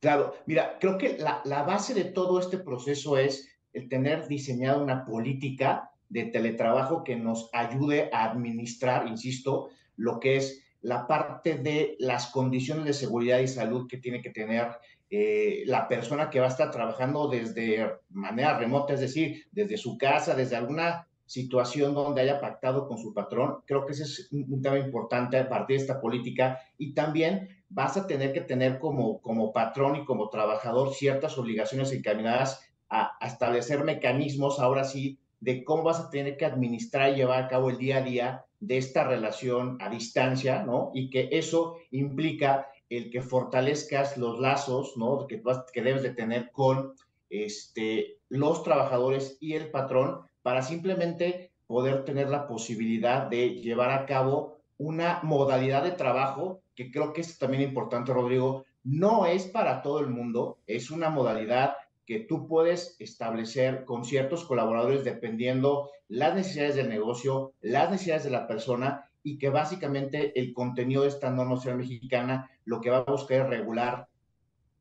[0.05, 4.83] Claro, mira, creo que la, la, base de todo este proceso es el tener diseñado
[4.83, 11.57] una política de teletrabajo que nos ayude a administrar, insisto, lo que es la parte
[11.57, 14.77] de las condiciones de seguridad y salud que tiene que tener
[15.09, 19.97] eh, la persona que va a estar trabajando desde manera remota, es decir, desde su
[19.97, 23.63] casa, desde alguna situación donde haya pactado con su patrón.
[23.65, 27.97] Creo que ese es un, tema importante a partir de esta política y también vas
[27.97, 33.83] a tener que tener como, como patrón y como trabajador ciertas obligaciones encaminadas a, establecer
[33.83, 37.77] mecanismos, ahora sí, de cómo vas a tener que administrar y llevar a cabo el
[37.77, 40.91] día a día de esta relación a distancia, ¿no?
[40.93, 45.27] Y que eso implica el que fortalezcas los lazos, ¿no?
[45.27, 45.41] Que,
[45.73, 46.93] que debes de tener con
[47.29, 54.05] este, los trabajadores y el patrón para simplemente poder tener la posibilidad de llevar a
[54.05, 59.81] cabo una modalidad de trabajo que creo que es también importante, Rodrigo, no es para
[59.81, 66.35] todo el mundo, es una modalidad que tú puedes establecer con ciertos colaboradores dependiendo las
[66.35, 71.31] necesidades del negocio, las necesidades de la persona y que básicamente el contenido de esta
[71.31, 74.07] norma social mexicana lo que va a buscar es regular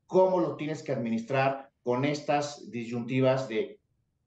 [0.05, 3.79] cómo lo tienes que administrar con estas disyuntivas de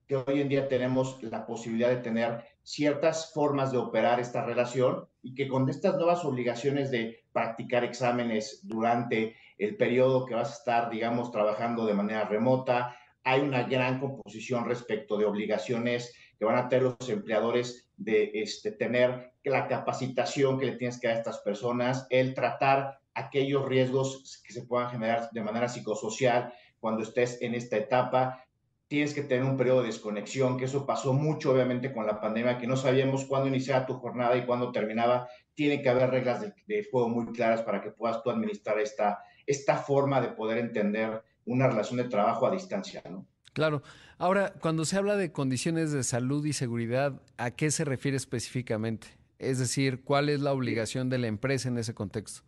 [0.09, 5.07] que hoy en día tenemos la posibilidad de tener ciertas formas de operar esta relación
[5.29, 10.55] y que con estas nuevas obligaciones de practicar exámenes durante el periodo que vas a
[10.55, 16.57] estar, digamos, trabajando de manera remota, hay una gran composición respecto de obligaciones que van
[16.57, 21.19] a tener los empleadores de este, tener la capacitación que le tienes que dar a
[21.19, 27.43] estas personas, el tratar aquellos riesgos que se puedan generar de manera psicosocial cuando estés
[27.43, 28.47] en esta etapa,
[28.89, 32.59] tienes que tener un periodo de desconexión, que eso pasó mucho obviamente con la pandemia,
[32.59, 35.29] que no sabíamos cuándo iniciaba tu jornada y cuándo terminaba.
[35.55, 39.77] Tiene que haber reglas de, juego muy claras para que puedas tú administrar esta, esta
[39.77, 43.27] forma de poder entender una relación de trabajo a distancia, ¿no?
[43.53, 43.83] Claro.
[44.19, 49.09] Ahora, cuando se habla de condiciones de salud y seguridad, ¿a qué se refiere específicamente?
[49.39, 52.43] Es decir, ¿cuál es la obligación de la empresa en ese contexto?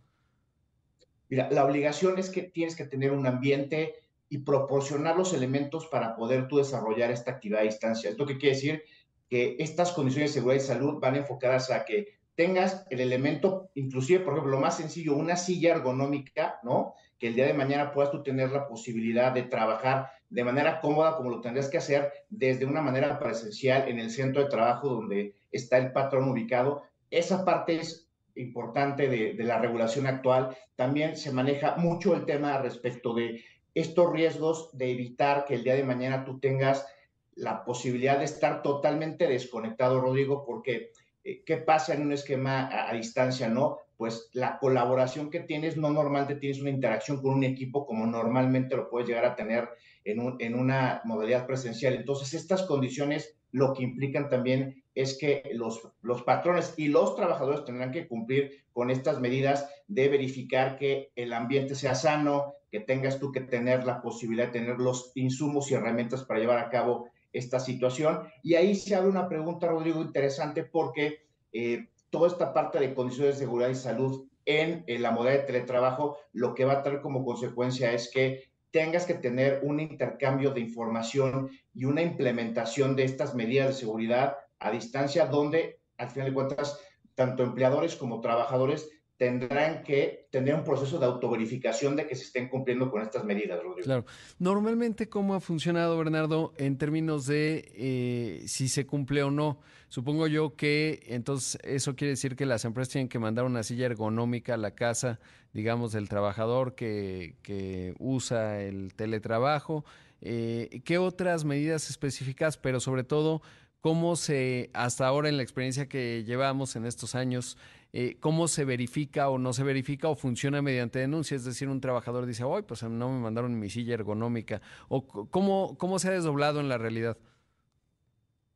[1.29, 3.95] Mira, la obligación es que tienes que tener un ambiente
[4.31, 8.09] y proporcionar los elementos para poder tú desarrollar esta actividad a distancia.
[8.09, 8.85] Esto que quiere decir
[9.29, 14.21] que estas condiciones de seguridad y salud van enfocadas a que tengas el elemento, inclusive,
[14.21, 16.95] por ejemplo, lo más sencillo, una silla ergonómica, ¿no?
[17.19, 21.17] Que el día de mañana puedas tú tener la posibilidad de trabajar de manera cómoda,
[21.17, 25.35] como lo tendrías que hacer desde una manera presencial en el centro de trabajo donde
[25.51, 26.83] está el patrón ubicado.
[27.11, 30.57] Esa parte es importante de, de la regulación actual.
[30.77, 33.43] También se maneja mucho el tema respecto de
[33.75, 36.87] estos riesgos de evitar que el día de mañana tú tengas
[37.35, 40.91] la posibilidad de estar totalmente desconectado, Rodrigo, porque
[41.25, 43.79] eh, ¿qué pasa en un esquema a, distancia, no?
[43.97, 48.77] Pues la colaboración que tienes, no normalmente tienes una interacción con un equipo como normalmente
[48.77, 49.69] lo puedes llegar a tener
[50.05, 51.95] en, en una modalidad presencial.
[51.95, 57.65] Entonces, estas condiciones lo que implican también es que los, los patrones y los trabajadores
[57.65, 63.19] tendrán que cumplir con estas medidas de verificar que el ambiente sea sano, que tengas
[63.19, 67.09] tú que tener la posibilidad de tener los insumos y herramientas para llevar a cabo
[67.33, 68.21] esta situación.
[68.43, 73.35] Y ahí se abre una pregunta, Rodrigo, interesante porque eh, toda esta parte de condiciones
[73.35, 77.25] de seguridad y salud en, la modalidad de teletrabajo, lo que va a traer como
[77.25, 83.35] consecuencia es que tengas que tener un intercambio de información y una implementación de estas
[83.35, 86.81] medidas de seguridad a distancia, donde al final de cuentas,
[87.15, 88.89] tanto empleadores como trabajadores
[89.21, 93.63] tendrán que tener un proceso de autoverificación de que se estén cumpliendo con estas medidas,
[93.63, 93.85] Rodrigo.
[93.85, 94.07] Claro.
[94.39, 99.61] Normalmente, ¿cómo ha funcionado, Bernardo, en términos de eh, si se cumple o no?
[99.89, 103.85] Supongo yo que entonces eso quiere decir que las empresas tienen que mandar una silla
[103.85, 105.21] ergonómica a la casa,
[105.53, 109.85] digamos, del trabajador que, usa el teletrabajo.
[110.23, 113.43] Eh, ¿Qué otras medidas específicas, pero sobre todo,
[113.83, 117.57] cómo se, hasta ahora en la experiencia que llevamos en estos años,
[117.93, 121.37] eh, cómo se verifica o no se verifica o funciona mediante denuncia.
[121.37, 124.61] Es decir, un trabajador dice, hoy pues no me mandaron mi silla ergonómica.
[124.89, 127.17] O cómo, cómo se ha desdoblado en la realidad.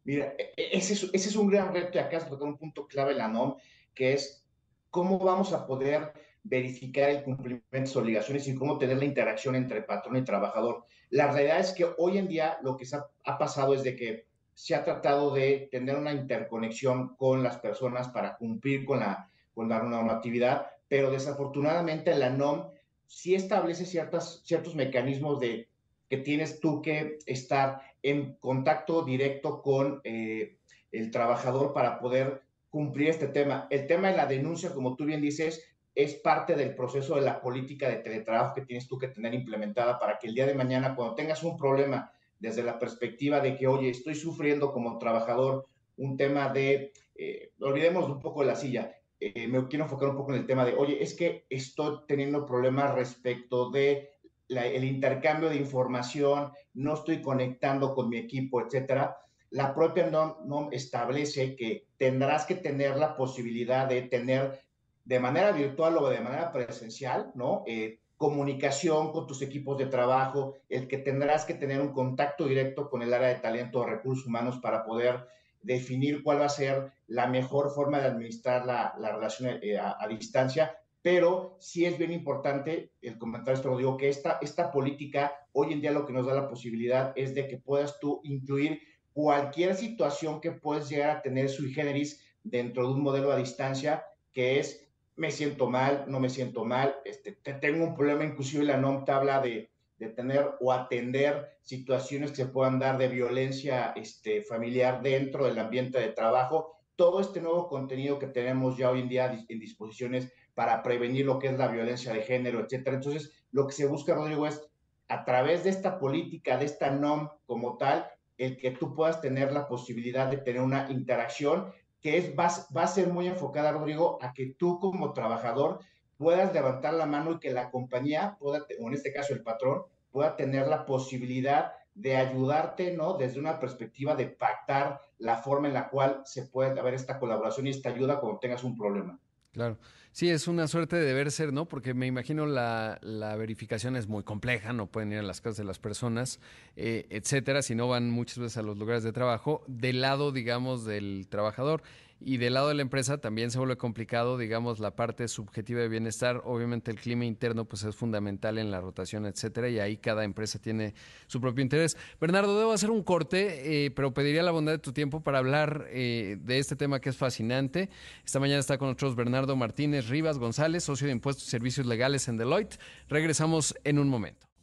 [0.05, 3.29] Mira, e, e, ese es, un gran reto acá se toca un punto clave la
[3.29, 3.57] NOM,
[3.94, 4.47] que es
[4.90, 9.55] cómo vamos a poder verificar el cumplimiento de sus obligaciones y cómo tener la interacción
[9.57, 10.85] entre patrón y trabajador.
[11.09, 12.87] La realidad es que hoy en día lo que
[13.25, 18.09] ha pasado es de que se ha tratado de tener una interconexión con las personas
[18.09, 22.71] para cumplir con la, con la normatividad, pero desafortunadamente la NOM
[23.07, 25.69] sí establece ciertas, ciertos mecanismos de
[26.09, 30.57] que tienes tú que estar en contacto directo con eh,
[30.93, 33.67] el trabajador para poder cumplir este tema.
[33.71, 35.64] El tema de la denuncia, como tú bien dices,
[35.95, 39.99] es parte del proceso de la política de teletrabajo que tienes tú que tener implementada
[39.99, 42.12] para que el día de mañana, cuando tengas un problema
[42.44, 48.09] desde la perspectiva de que, oye, estoy sufriendo como trabajador un tema de, eh, olvidemos
[48.09, 50.74] un poco de la silla, eh, me quiero enfocar un poco en el tema de,
[50.74, 54.11] oye, es que estoy teniendo problemas respecto de
[54.50, 59.16] el intercambio de información, no estoy conectando con mi equipo, etcétera.
[59.48, 64.61] La propia NOM, establece que tendrás que tener la posibilidad de tener
[65.07, 67.64] de manera virtual o de manera presencial, ¿no?
[67.66, 72.89] Eh, comunicación con tus equipos de trabajo, el que tendrás que tener un contacto directo
[72.89, 75.27] con el área de talento o recursos humanos para poder
[75.61, 80.75] definir cuál va a ser la mejor forma de administrar la, relación eh, a, distancia,
[81.03, 85.75] pero sí es bien importante, el comentario esto lo digo, que esta, esta política hoy
[85.75, 88.81] en día lo que nos da la posibilidad es de que puedas tú incluir
[89.13, 94.07] cualquier situación que puedes llegar a tener sui generis dentro de un modelo a distancia
[94.33, 94.84] que es
[95.16, 99.12] me siento mal, no me siento mal, este, tengo un problema, inclusive la NOM te
[99.12, 105.03] habla de, de, tener o atender situaciones que se puedan dar de violencia este, familiar
[105.03, 109.44] dentro del ambiente de trabajo, todo este nuevo contenido que tenemos ya hoy en día
[109.48, 112.96] en disposiciones para prevenir lo que es la violencia de género, etcétera.
[112.96, 114.62] Entonces, lo que se busca, Rodrigo, es
[115.09, 118.07] a través de esta política, de esta NOM como tal,
[118.38, 121.72] el que tú puedas tener la posibilidad de tener una interacción
[122.05, 125.79] que es, va, va a ser muy enfocada, Rodrigo, a que tú como trabajador
[126.19, 129.85] puedas levantar la mano y que la compañía pueda, o en este caso el patrón,
[130.11, 133.14] pueda tener la posibilidad de ayudarte, ¿no?
[133.14, 137.67] Desde una perspectiva de pactar la forma en la cual se puede haber esta colaboración
[137.67, 139.19] y esta ayuda cuando tengas un problema.
[139.55, 139.79] Claro.
[140.11, 141.67] Sí, es una suerte de deber ser, ¿no?
[141.67, 145.59] Porque me imagino la, la, verificación es muy compleja, no pueden ir a las casas
[145.59, 146.40] de las personas,
[146.77, 150.85] eh, etcétera, si no van muchas veces a los lugares de trabajo, del lado, digamos,
[150.85, 151.83] del trabajador.
[152.27, 155.89] Y del lado de la empresa también se vuelve complicado, digamos, la parte subjetiva de
[155.89, 156.41] bienestar.
[156.47, 160.59] Obviamente el clima interno pues es fundamental en la rotación, etcétera, y ahí cada empresa
[160.59, 160.95] tiene
[161.27, 161.99] su propio interés.
[162.19, 165.87] Bernardo, debo hacer un corte, eh, pero pediría la bondad de tu tiempo para hablar
[165.91, 167.91] eh, de este tema que es fascinante.
[168.25, 172.27] Esta mañana está con nosotros Bernardo Martínez Rivas González, socio de Impuestos y Servicios Legales
[172.29, 172.79] en Deloitte.
[173.07, 174.54] Regresamos en un momento.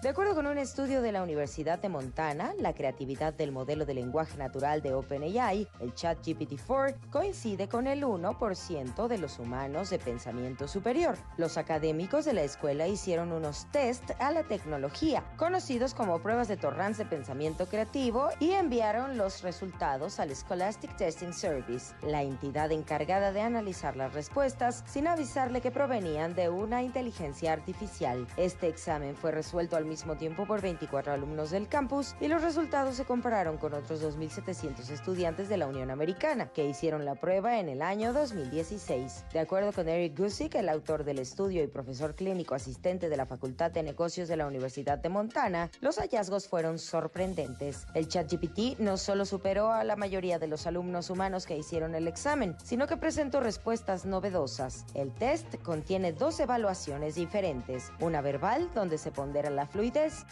[0.00, 3.94] De acuerdo con un estudio de la Universidad de Montana, la creatividad del modelo de
[3.94, 10.68] lenguaje natural de OpenAI, el ChatGPT-4, coincide con el 1% de los humanos de pensamiento
[10.68, 11.18] superior.
[11.36, 16.56] Los académicos de la escuela hicieron unos test a la tecnología, conocidos como pruebas de
[16.56, 23.32] Torrance de pensamiento creativo, y enviaron los resultados al Scholastic Testing Service, la entidad encargada
[23.32, 28.28] de analizar las respuestas sin avisarle que provenían de una inteligencia artificial.
[28.36, 32.96] Este examen fue resuelto al mismo tiempo por 24 alumnos del campus y los resultados
[32.96, 37.68] se compararon con otros 2.700 estudiantes de la Unión Americana que hicieron la prueba en
[37.68, 39.24] el año 2016.
[39.32, 43.26] De acuerdo con Eric Gusick, el autor del estudio y profesor clínico asistente de la
[43.26, 47.86] Facultad de Negocios de la Universidad de Montana, los hallazgos fueron sorprendentes.
[47.94, 52.08] El ChatGPT no solo superó a la mayoría de los alumnos humanos que hicieron el
[52.08, 54.84] examen, sino que presentó respuestas novedosas.
[54.94, 59.66] El test contiene dos evaluaciones diferentes, una verbal donde se pondera la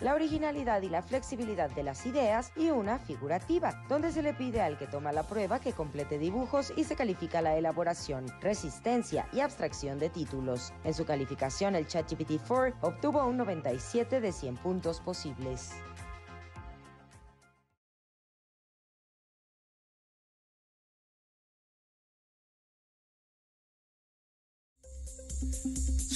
[0.00, 4.60] la originalidad y la flexibilidad de las ideas y una figurativa, donde se le pide
[4.60, 9.40] al que toma la prueba que complete dibujos y se califica la elaboración, resistencia y
[9.40, 10.72] abstracción de títulos.
[10.82, 15.70] En su calificación, el ChatGPT 4 obtuvo un 97 de 100 puntos posibles.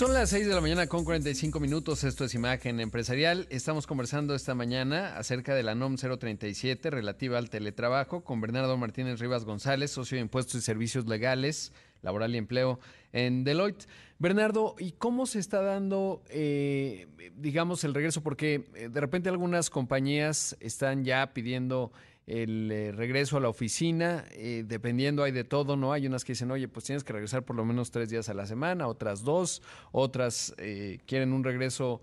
[0.01, 2.05] Son las 6 de la mañana con 45 minutos.
[2.05, 3.47] Esto es Imagen Empresarial.
[3.51, 9.21] Estamos conversando esta mañana acerca de la NOM 037 relativa al teletrabajo con Bernardo Martínez
[9.21, 12.81] Rivas González, socio de Impuestos y Servicios Legales, Laboral y Empleo
[13.13, 13.89] en Deloitte.
[14.19, 18.23] Bernardo, ¿y cómo se está dando, eh, digamos, el regreso?
[18.23, 21.93] Porque eh, de repente algunas compañías están ya pidiendo
[22.31, 25.93] el eh, regreso a la oficina, eh, dependiendo hay de todo, ¿no?
[25.93, 28.35] Hay unas que dicen, oye, pues tienes que regresar por lo menos tres días a
[28.35, 32.01] la semana, otras dos, otras eh, quieren un regreso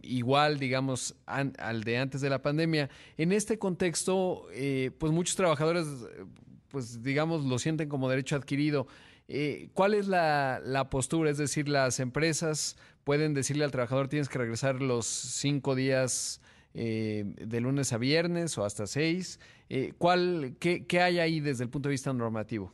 [0.00, 2.88] igual, digamos, al de antes de la pandemia.
[3.18, 4.46] En este contexto,
[4.98, 5.86] pues muchos trabajadores,
[6.68, 8.86] pues digamos, lo sienten como derecho adquirido.
[9.74, 11.30] ¿Cuál es la, la postura?
[11.30, 16.40] Es decir, las empresas pueden decirle al trabajador, tienes que regresar los cinco días
[16.74, 19.40] eh, de lunes a viernes o hasta seis.
[19.68, 22.72] Eh, ¿cuál, qué, qué, hay ahí desde el punto de vista normativo?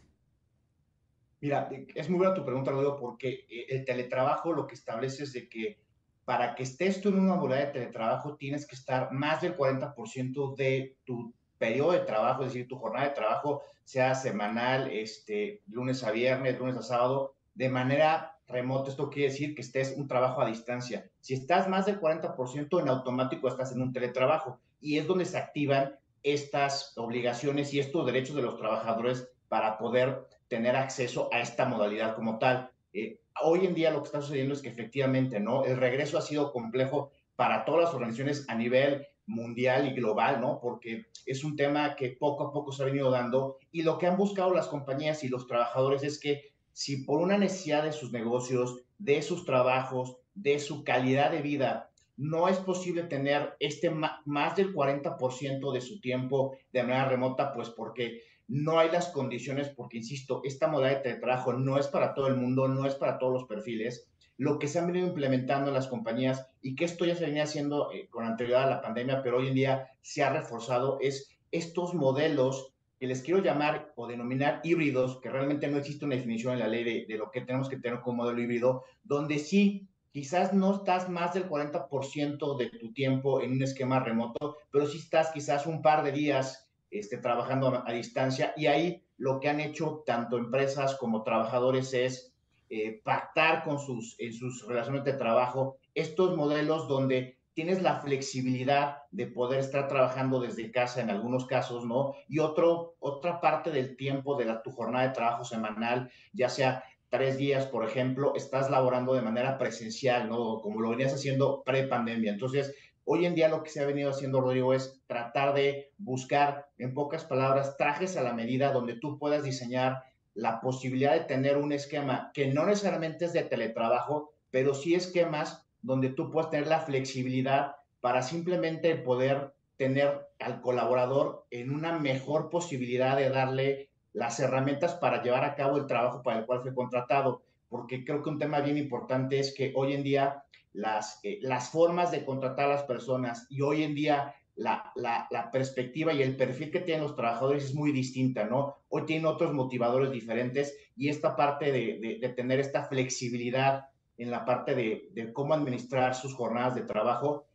[1.40, 5.32] Mira, es muy buena tu pregunta, Rodrigo, porque eh, el teletrabajo lo que establece es
[5.32, 5.78] de que
[6.24, 10.56] para que estés tú en una modalidad de teletrabajo tienes que estar más del 40%
[10.56, 16.04] de tu periodo de trabajo, es decir, tu jornada de trabajo sea semanal, este, lunes
[16.04, 18.90] a viernes, lunes a sábado, de manera remota.
[18.90, 21.08] Esto quiere decir que estés un trabajo a distancia.
[21.20, 25.38] Si estás más del 40%, en automático estás en un teletrabajo y es donde se
[25.38, 31.66] activan estas obligaciones y estos derechos de los trabajadores para poder tener acceso a esta
[31.66, 32.70] modalidad como tal.
[32.92, 35.64] Eh, hoy en día lo que está sucediendo es que efectivamente, ¿no?
[35.64, 40.58] El regreso ha sido complejo para todas las organizaciones a nivel mundial y global, ¿no?
[40.61, 44.07] Porque es un tema que poco a poco se ha venido dando y lo que
[44.07, 48.12] han buscado las compañías y los trabajadores es que si por una necesidad de sus
[48.12, 54.55] negocios, de sus trabajos, de su calidad de vida, no es posible tener este más
[54.55, 59.97] del 40% de su tiempo de manera remota, pues porque no hay las condiciones, porque
[59.97, 63.33] insisto, esta modalidad de trabajo no es para todo el mundo, no es para todos
[63.33, 64.07] los perfiles.
[64.37, 67.43] Lo que se han venido implementando en las compañías y que esto ya se venía
[67.43, 71.29] haciendo eh, con anterioridad a la pandemia, pero hoy en día se ha reforzado, es
[71.51, 76.55] estos modelos que les quiero llamar o denominar híbridos, que realmente no existe una definición
[76.55, 79.88] en la ley de, de lo que tenemos que tener como modelo híbrido, donde sí
[80.11, 84.99] quizás no estás más del 40% de tu tiempo en un esquema remoto, pero sí
[84.99, 88.53] estás quizás un par de días este, trabajando a, distancia.
[88.57, 92.34] Y ahí lo que han hecho tanto empresas como trabajadores es
[92.70, 98.97] eh, pactar con sus, en sus relaciones de trabajo estos modelos donde tienes la flexibilidad
[99.11, 102.14] de poder estar trabajando desde casa en algunos casos, ¿no?
[102.28, 106.84] Y otro, otra parte del tiempo de la, tu jornada de trabajo semanal, ya sea
[107.09, 110.61] tres días, por ejemplo, estás laborando de manera presencial, ¿no?
[110.61, 112.32] Como lo venías haciendo pre-pandemia.
[112.32, 116.66] Entonces, hoy en día lo que se ha venido haciendo, Rodrigo, es tratar de buscar,
[116.76, 120.02] en pocas palabras, trajes a la medida donde tú puedas diseñar
[120.34, 125.66] la posibilidad de tener un esquema que no necesariamente es de teletrabajo, pero sí esquemas
[125.80, 132.51] donde tú puedes tener la flexibilidad para simplemente poder tener al colaborador en una mejor
[132.51, 136.74] posibilidad de darle las herramientas para llevar a cabo el trabajo para el cual fue
[136.74, 140.42] contratado, porque creo que un tema bien importante es que hoy en día
[140.72, 145.28] las, eh, las formas de contratar a las personas y hoy en día la, la,
[145.30, 148.74] la, perspectiva y el perfil que tienen los trabajadores es muy distinta, ¿no?
[148.88, 153.86] Hoy tienen otros motivadores diferentes y esta parte de, de, de tener esta flexibilidad
[154.16, 157.46] en la parte de, de, cómo administrar sus jornadas de trabajo,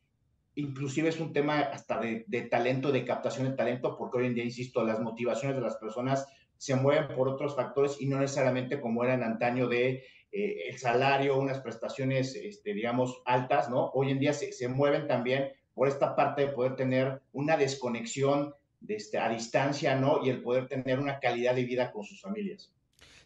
[0.55, 4.43] inclusive es un tema hasta de, talento, de captación de talento, porque hoy en día,
[4.43, 6.27] insisto, las motivaciones de las personas
[6.57, 10.77] se mueven por otros factores y no necesariamente como era en antaño de eh, el
[10.77, 13.91] salario, unas prestaciones, este, digamos, altas, ¿no?
[13.93, 18.53] Hoy en día se, se, mueven también por esta parte de poder tener una desconexión
[18.79, 20.23] de este, a distancia, ¿no?
[20.23, 22.71] Y el poder tener una calidad de vida con sus familias.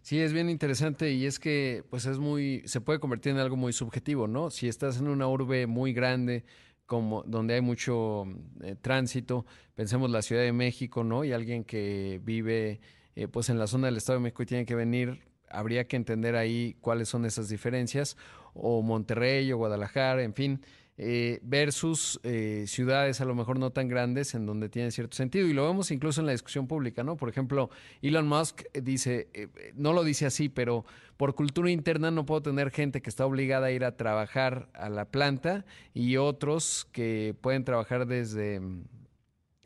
[0.01, 3.57] Sí, es bien interesante y es que pues es muy, se puede convertir en algo
[3.57, 4.49] muy subjetivo, ¿no?
[4.49, 6.45] Si estás en una urbe muy grande,
[6.87, 8.23] como donde hay mucho
[8.63, 11.23] eh, tránsito, pensemos la Ciudad de México, ¿no?
[11.23, 12.79] Y alguien que vive
[13.15, 15.97] eh, pues en la zona del Estado de México y tiene que venir, habría que
[15.97, 18.17] entender ahí cuáles son esas diferencias,
[18.53, 20.61] o Monterrey o Guadalajara, en fin,
[20.99, 25.47] eh, versus eh, ciudades a lo mejor no tan grandes en donde tiene cierto sentido.
[25.47, 27.17] Y lo vemos incluso en la discusión pública, ¿no?
[27.17, 27.69] Por ejemplo,
[28.01, 30.85] Elon Musk dice, eh, no lo dice así, pero
[31.15, 34.89] por cultura interna no puedo tener gente que está obligada a ir a trabajar a
[34.89, 38.59] la planta y otros que pueden trabajar desde,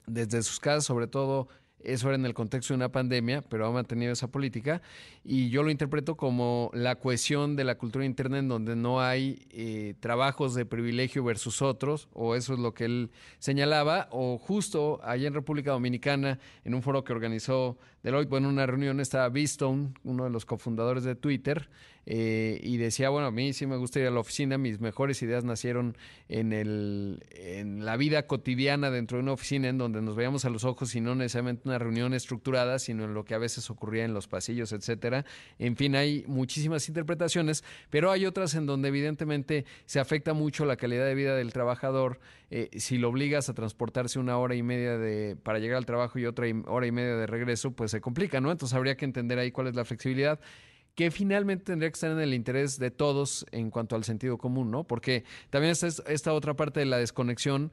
[0.07, 1.47] desde sus casas, sobre todo
[1.83, 4.81] eso era en el contexto de una pandemia, pero ha mantenido esa política.
[5.23, 9.45] Y yo lo interpreto como la cohesión de la cultura interna en donde no hay
[9.51, 14.99] eh, trabajos de privilegio versus otros, o eso es lo que él señalaba, o justo
[15.03, 19.29] allá en República Dominicana, en un foro que organizó Deloitte, bueno, en una reunión estaba
[19.29, 21.69] Beastone, uno de los cofundadores de Twitter,
[22.07, 25.21] eh, y decía, bueno, a mí sí me gusta ir a la oficina, mis mejores
[25.21, 25.95] ideas nacieron
[26.29, 30.49] en, el, en la vida cotidiana dentro de una oficina en donde nos veíamos a
[30.49, 34.03] los ojos y no necesariamente una reunión estructurada, sino en lo que a veces ocurría
[34.03, 35.10] en los pasillos, etcétera.
[35.59, 40.77] En fin, hay muchísimas interpretaciones, pero hay otras en donde evidentemente se afecta mucho la
[40.77, 42.19] calidad de vida del trabajador.
[42.49, 46.19] Eh, si lo obligas a transportarse una hora y media de, para llegar al trabajo
[46.19, 48.51] y otra hora y media de regreso, pues se complica, ¿no?
[48.51, 50.39] Entonces habría que entender ahí cuál es la flexibilidad
[50.95, 54.71] que finalmente tendría que estar en el interés de todos en cuanto al sentido común,
[54.71, 54.83] ¿no?
[54.83, 57.71] Porque también está esta otra parte de la desconexión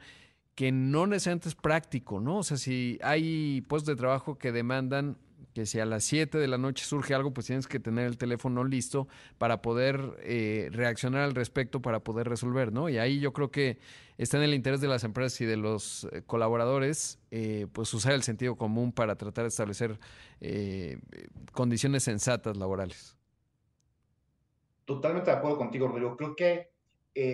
[0.54, 2.38] que no necesariamente es práctico, ¿no?
[2.38, 5.16] O sea, si hay puestos de trabajo que demandan
[5.58, 8.16] que si a las 7 de la noche surge algo, pues tienes que tener el
[8.16, 12.88] teléfono listo para poder eh, reaccionar al respecto, para poder resolver, ¿no?
[12.88, 13.80] Y ahí yo creo que
[14.18, 18.12] está en el interés de las empresas y de los eh, colaboradores, eh, pues usar
[18.12, 19.98] el sentido común para tratar de establecer
[21.50, 23.16] condiciones sensatas laborales.
[24.84, 26.16] Totalmente de acuerdo contigo, Rodrigo.
[26.16, 26.70] Creo que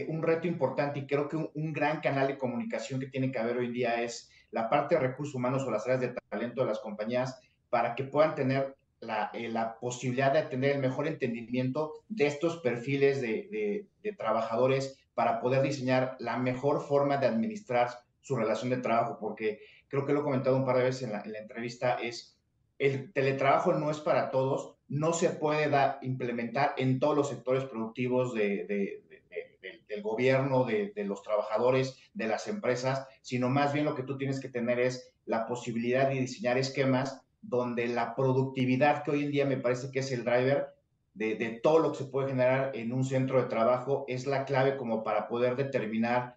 [0.09, 3.59] un reto importante y creo que un, gran canal de comunicación que tiene que haber
[3.59, 6.79] hoy día es la parte de recursos humanos o las áreas de talento de las
[6.79, 7.39] compañías
[7.75, 12.59] para que puedan tener la, eh, la, posibilidad de tener el mejor entendimiento de estos
[12.59, 17.89] perfiles de, de, de, trabajadores para poder diseñar la mejor forma de administrar
[18.21, 19.59] su relación de trabajo, porque
[19.89, 22.39] creo que lo he comentado un par de veces en la, en la entrevista, es
[22.79, 27.65] el teletrabajo no es para todos, no se puede da, implementar en todos los sectores
[27.65, 29.03] productivos de, de,
[29.89, 34.39] del gobierno, de, los trabajadores, de las empresas, sino más bien lo que tú tienes
[34.39, 39.47] que tener es la posibilidad de diseñar esquemas donde la productividad, que hoy en día
[39.47, 40.69] me parece que es el driver
[41.15, 44.77] de, todo lo que se puede generar en un centro de trabajo, es la clave
[44.77, 46.37] como para poder determinar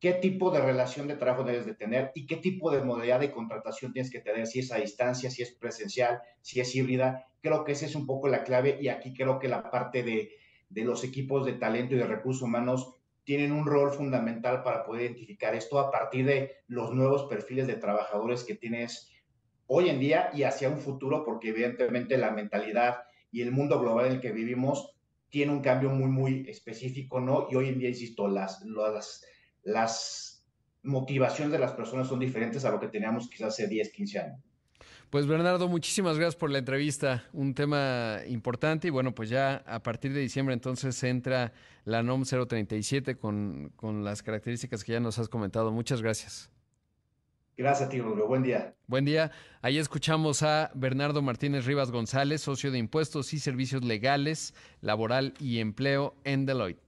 [0.00, 3.30] qué tipo de relación de trabajo debes de tener y qué tipo de modalidad de
[3.30, 7.28] contratación tienes que tener, si es a distancia, si es presencial, si es híbrida.
[7.40, 10.30] Creo que esa es un poco la clave y aquí creo que la parte de,
[10.68, 15.02] de los equipos de talento y de recursos humanos tienen un rol fundamental para poder
[15.02, 19.11] identificar esto a partir de los nuevos perfiles de trabajadores que tienes
[19.74, 22.98] hoy en día y hacia un futuro, porque evidentemente la mentalidad
[23.30, 24.94] y el mundo global en el que vivimos
[25.30, 27.48] tiene un cambio muy, muy específico, ¿no?
[27.50, 28.62] Y hoy en día, insisto, las,
[29.62, 30.28] las,
[30.84, 34.40] motivaciones de las personas son diferentes a lo que teníamos quizás hace 10, 15 años.
[35.08, 37.24] Pues Bernardo, muchísimas gracias por la entrevista.
[37.32, 41.52] Un tema importante y bueno, pues ya a partir de diciembre entonces entra
[41.84, 45.70] la NOM 037 con, con las características que ya nos has comentado.
[45.70, 46.50] Muchas gracias.
[47.56, 48.26] Gracias a ti, Rodrigo.
[48.26, 48.74] Buen día.
[48.86, 49.30] Buen día.
[49.60, 55.58] Ahí escuchamos a Bernardo Martínez Rivas González, socio de Impuestos y Servicios Legales, Laboral y
[55.58, 56.80] Empleo en Deloitte.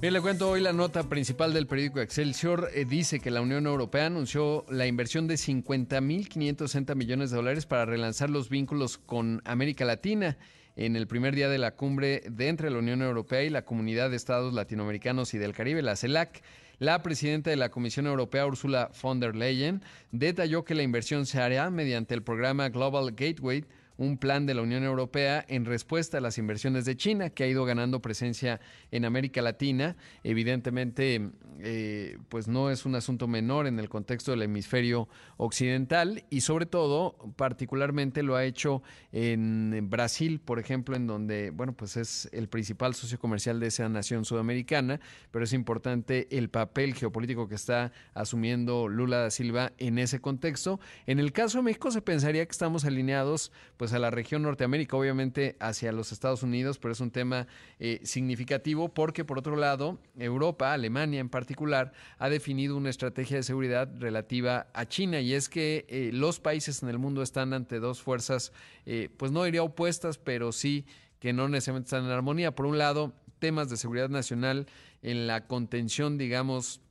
[0.00, 2.70] Bien, le cuento hoy la nota principal del periódico Excelsior.
[2.72, 7.84] Eh, dice que la Unión Europea anunció la inversión de 50.560 millones de dólares para
[7.84, 10.38] relanzar los vínculos con América Latina
[10.76, 14.10] en el primer día de la cumbre de entre la Unión Europea y la Comunidad
[14.10, 16.42] de Estados Latinoamericanos y del Caribe, la CELAC.
[16.78, 21.40] La presidenta de la Comisión Europea, Ursula von der Leyen, detalló que la inversión se
[21.40, 23.64] hará mediante el programa Global Gateway
[23.98, 27.48] un plan de la Unión Europea en respuesta a las inversiones de China, que ha
[27.48, 29.96] ido ganando presencia en América Latina.
[30.24, 31.30] Evidentemente,
[31.60, 36.66] eh, pues no es un asunto menor en el contexto del hemisferio occidental y sobre
[36.66, 38.82] todo, particularmente lo ha hecho
[39.12, 43.88] en Brasil, por ejemplo, en donde, bueno, pues es el principal socio comercial de esa
[43.88, 45.00] nación sudamericana,
[45.32, 50.78] pero es importante el papel geopolítico que está asumiendo Lula da Silva en ese contexto.
[51.06, 54.42] En el caso de México se pensaría que estamos alineados, pues pues, a la región
[54.42, 57.46] Norteamérica, obviamente hacia los Estados Unidos, pero es un tema
[57.78, 63.44] eh, significativo porque por otro lado, Europa, Alemania en particular, ha definido una estrategia de
[63.44, 67.80] seguridad relativa a China y es que eh, los países en el mundo están ante
[67.80, 68.52] dos fuerzas,
[68.84, 70.84] eh, pues no diría opuestas, pero sí
[71.18, 72.54] que no necesariamente están en armonía.
[72.54, 74.66] Por un lado, temas de seguridad nacional
[75.00, 76.82] en la contención, digamos,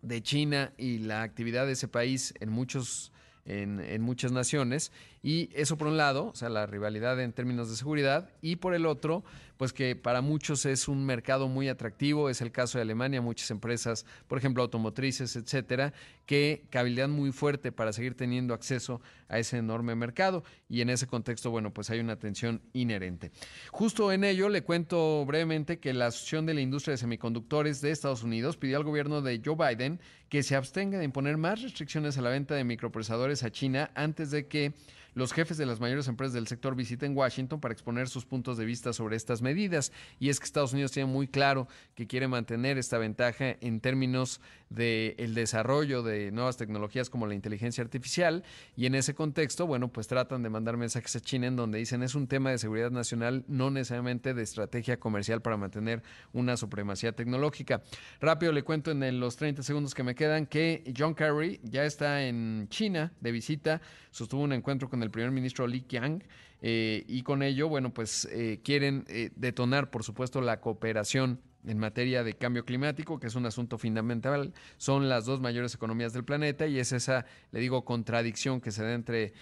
[0.00, 3.12] de China y la actividad de ese país en muchos
[3.44, 4.92] en, en, muchas naciones
[5.22, 8.74] y eso por un lado, o sea, la rivalidad en términos de seguridad, y por
[8.74, 9.22] el otro,
[9.56, 13.50] pues que para muchos es un mercado muy atractivo, es el caso de Alemania, muchas
[13.52, 15.92] empresas, por ejemplo, automotrices, etcétera,
[16.26, 21.06] que cabildean muy fuerte para seguir teniendo acceso a ese enorme mercado, y en ese
[21.06, 23.30] contexto, bueno, pues hay una tensión inherente.
[23.70, 27.92] Justo en ello, le cuento brevemente que la Asociación de la Industria de Semiconductores de
[27.92, 32.18] Estados Unidos pidió al gobierno de Joe Biden que se abstenga de imponer más restricciones
[32.18, 34.72] a la venta de microprocesadores a China antes de que
[35.14, 38.64] los jefes de las mayores empresas del sector visiten Washington para exponer sus puntos de
[38.64, 39.92] vista sobre estas medidas.
[40.18, 44.40] Y es que Estados Unidos tiene muy claro que quiere mantener esta ventaja en términos
[44.70, 48.42] del el desarrollo de nuevas tecnologías como la inteligencia artificial.
[48.76, 52.02] Y en ese contexto, bueno, pues tratan de mandar mensajes a China en donde dicen
[52.02, 56.02] es un tema de seguridad nacional, no necesariamente de estrategia comercial para mantener
[56.32, 57.82] una supremacía tecnológica.
[58.20, 62.22] Rápido le cuento en los 30 segundos que me quedan que John Kerry ya está
[62.22, 66.22] en China de visita, sostuvo un encuentro con el primer ministro Li Qiang.
[66.60, 71.78] Eh, y con ello, bueno, pues eh, quieren eh, detonar, por supuesto, la cooperación en
[71.78, 74.52] materia de cambio climático, que es un asunto fundamental.
[74.76, 78.82] Son las dos mayores economías del planeta y es esa, le digo, contradicción que se
[78.82, 79.32] da entre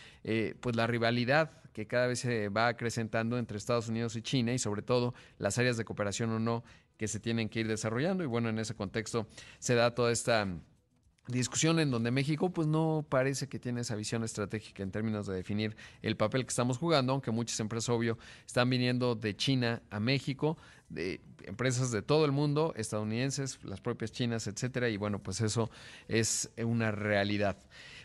[0.61, 4.59] pues la rivalidad que cada vez se va acrecentando entre Estados Unidos y China y
[4.59, 6.65] sobre todo las áreas de cooperación o no
[6.97, 8.23] que se tienen que ir desarrollando.
[8.23, 9.27] Y bueno, en ese contexto
[9.59, 10.47] se da toda esta
[11.27, 15.35] discusión en donde México pues no parece que tiene esa visión estratégica en términos de
[15.35, 20.01] definir el papel que estamos jugando, aunque muchas empresas obvio están viniendo de China a
[20.01, 20.57] México,
[20.89, 25.71] de empresas de todo el mundo, estadounidenses, las propias chinas, etcétera, y bueno, pues eso
[26.09, 27.57] es una realidad.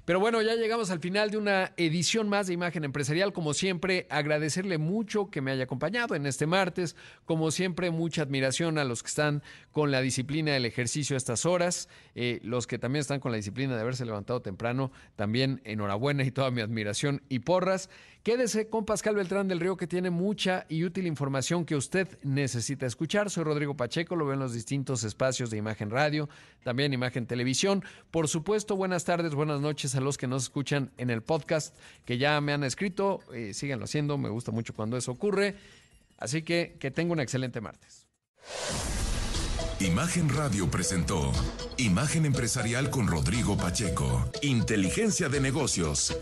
[0.05, 3.33] Pero bueno, ya llegamos al final de una edición más de Imagen Empresarial.
[3.33, 6.95] Como siempre, agradecerle mucho que me haya acompañado en este martes.
[7.25, 9.41] Como siempre, mucha admiración a los que están
[9.71, 11.89] con la disciplina del ejercicio a estas horas.
[12.13, 16.29] Eh, los que también están con la disciplina de haberse levantado temprano, también enhorabuena y
[16.29, 17.89] toda mi admiración y porras.
[18.25, 22.87] Quédese con Pascal Beltrán del Río que tiene mucha y útil información que usted necesita
[22.87, 23.29] escuchar.
[23.29, 26.27] Soy Rodrigo Pacheco, lo veo en los distintos espacios de Imagen Radio,
[26.63, 27.83] también Imagen Televisión.
[28.09, 32.17] Por supuesto, buenas tardes, buenas noches a los que nos escuchan en el podcast, que
[32.17, 35.55] ya me han escrito, eh, síganlo haciendo, me gusta mucho cuando eso ocurre.
[36.17, 38.07] Así que que tenga un excelente martes.
[39.79, 41.31] Imagen Radio presentó
[41.77, 46.17] Imagen Empresarial con Rodrigo Pacheco, Inteligencia de Negocios.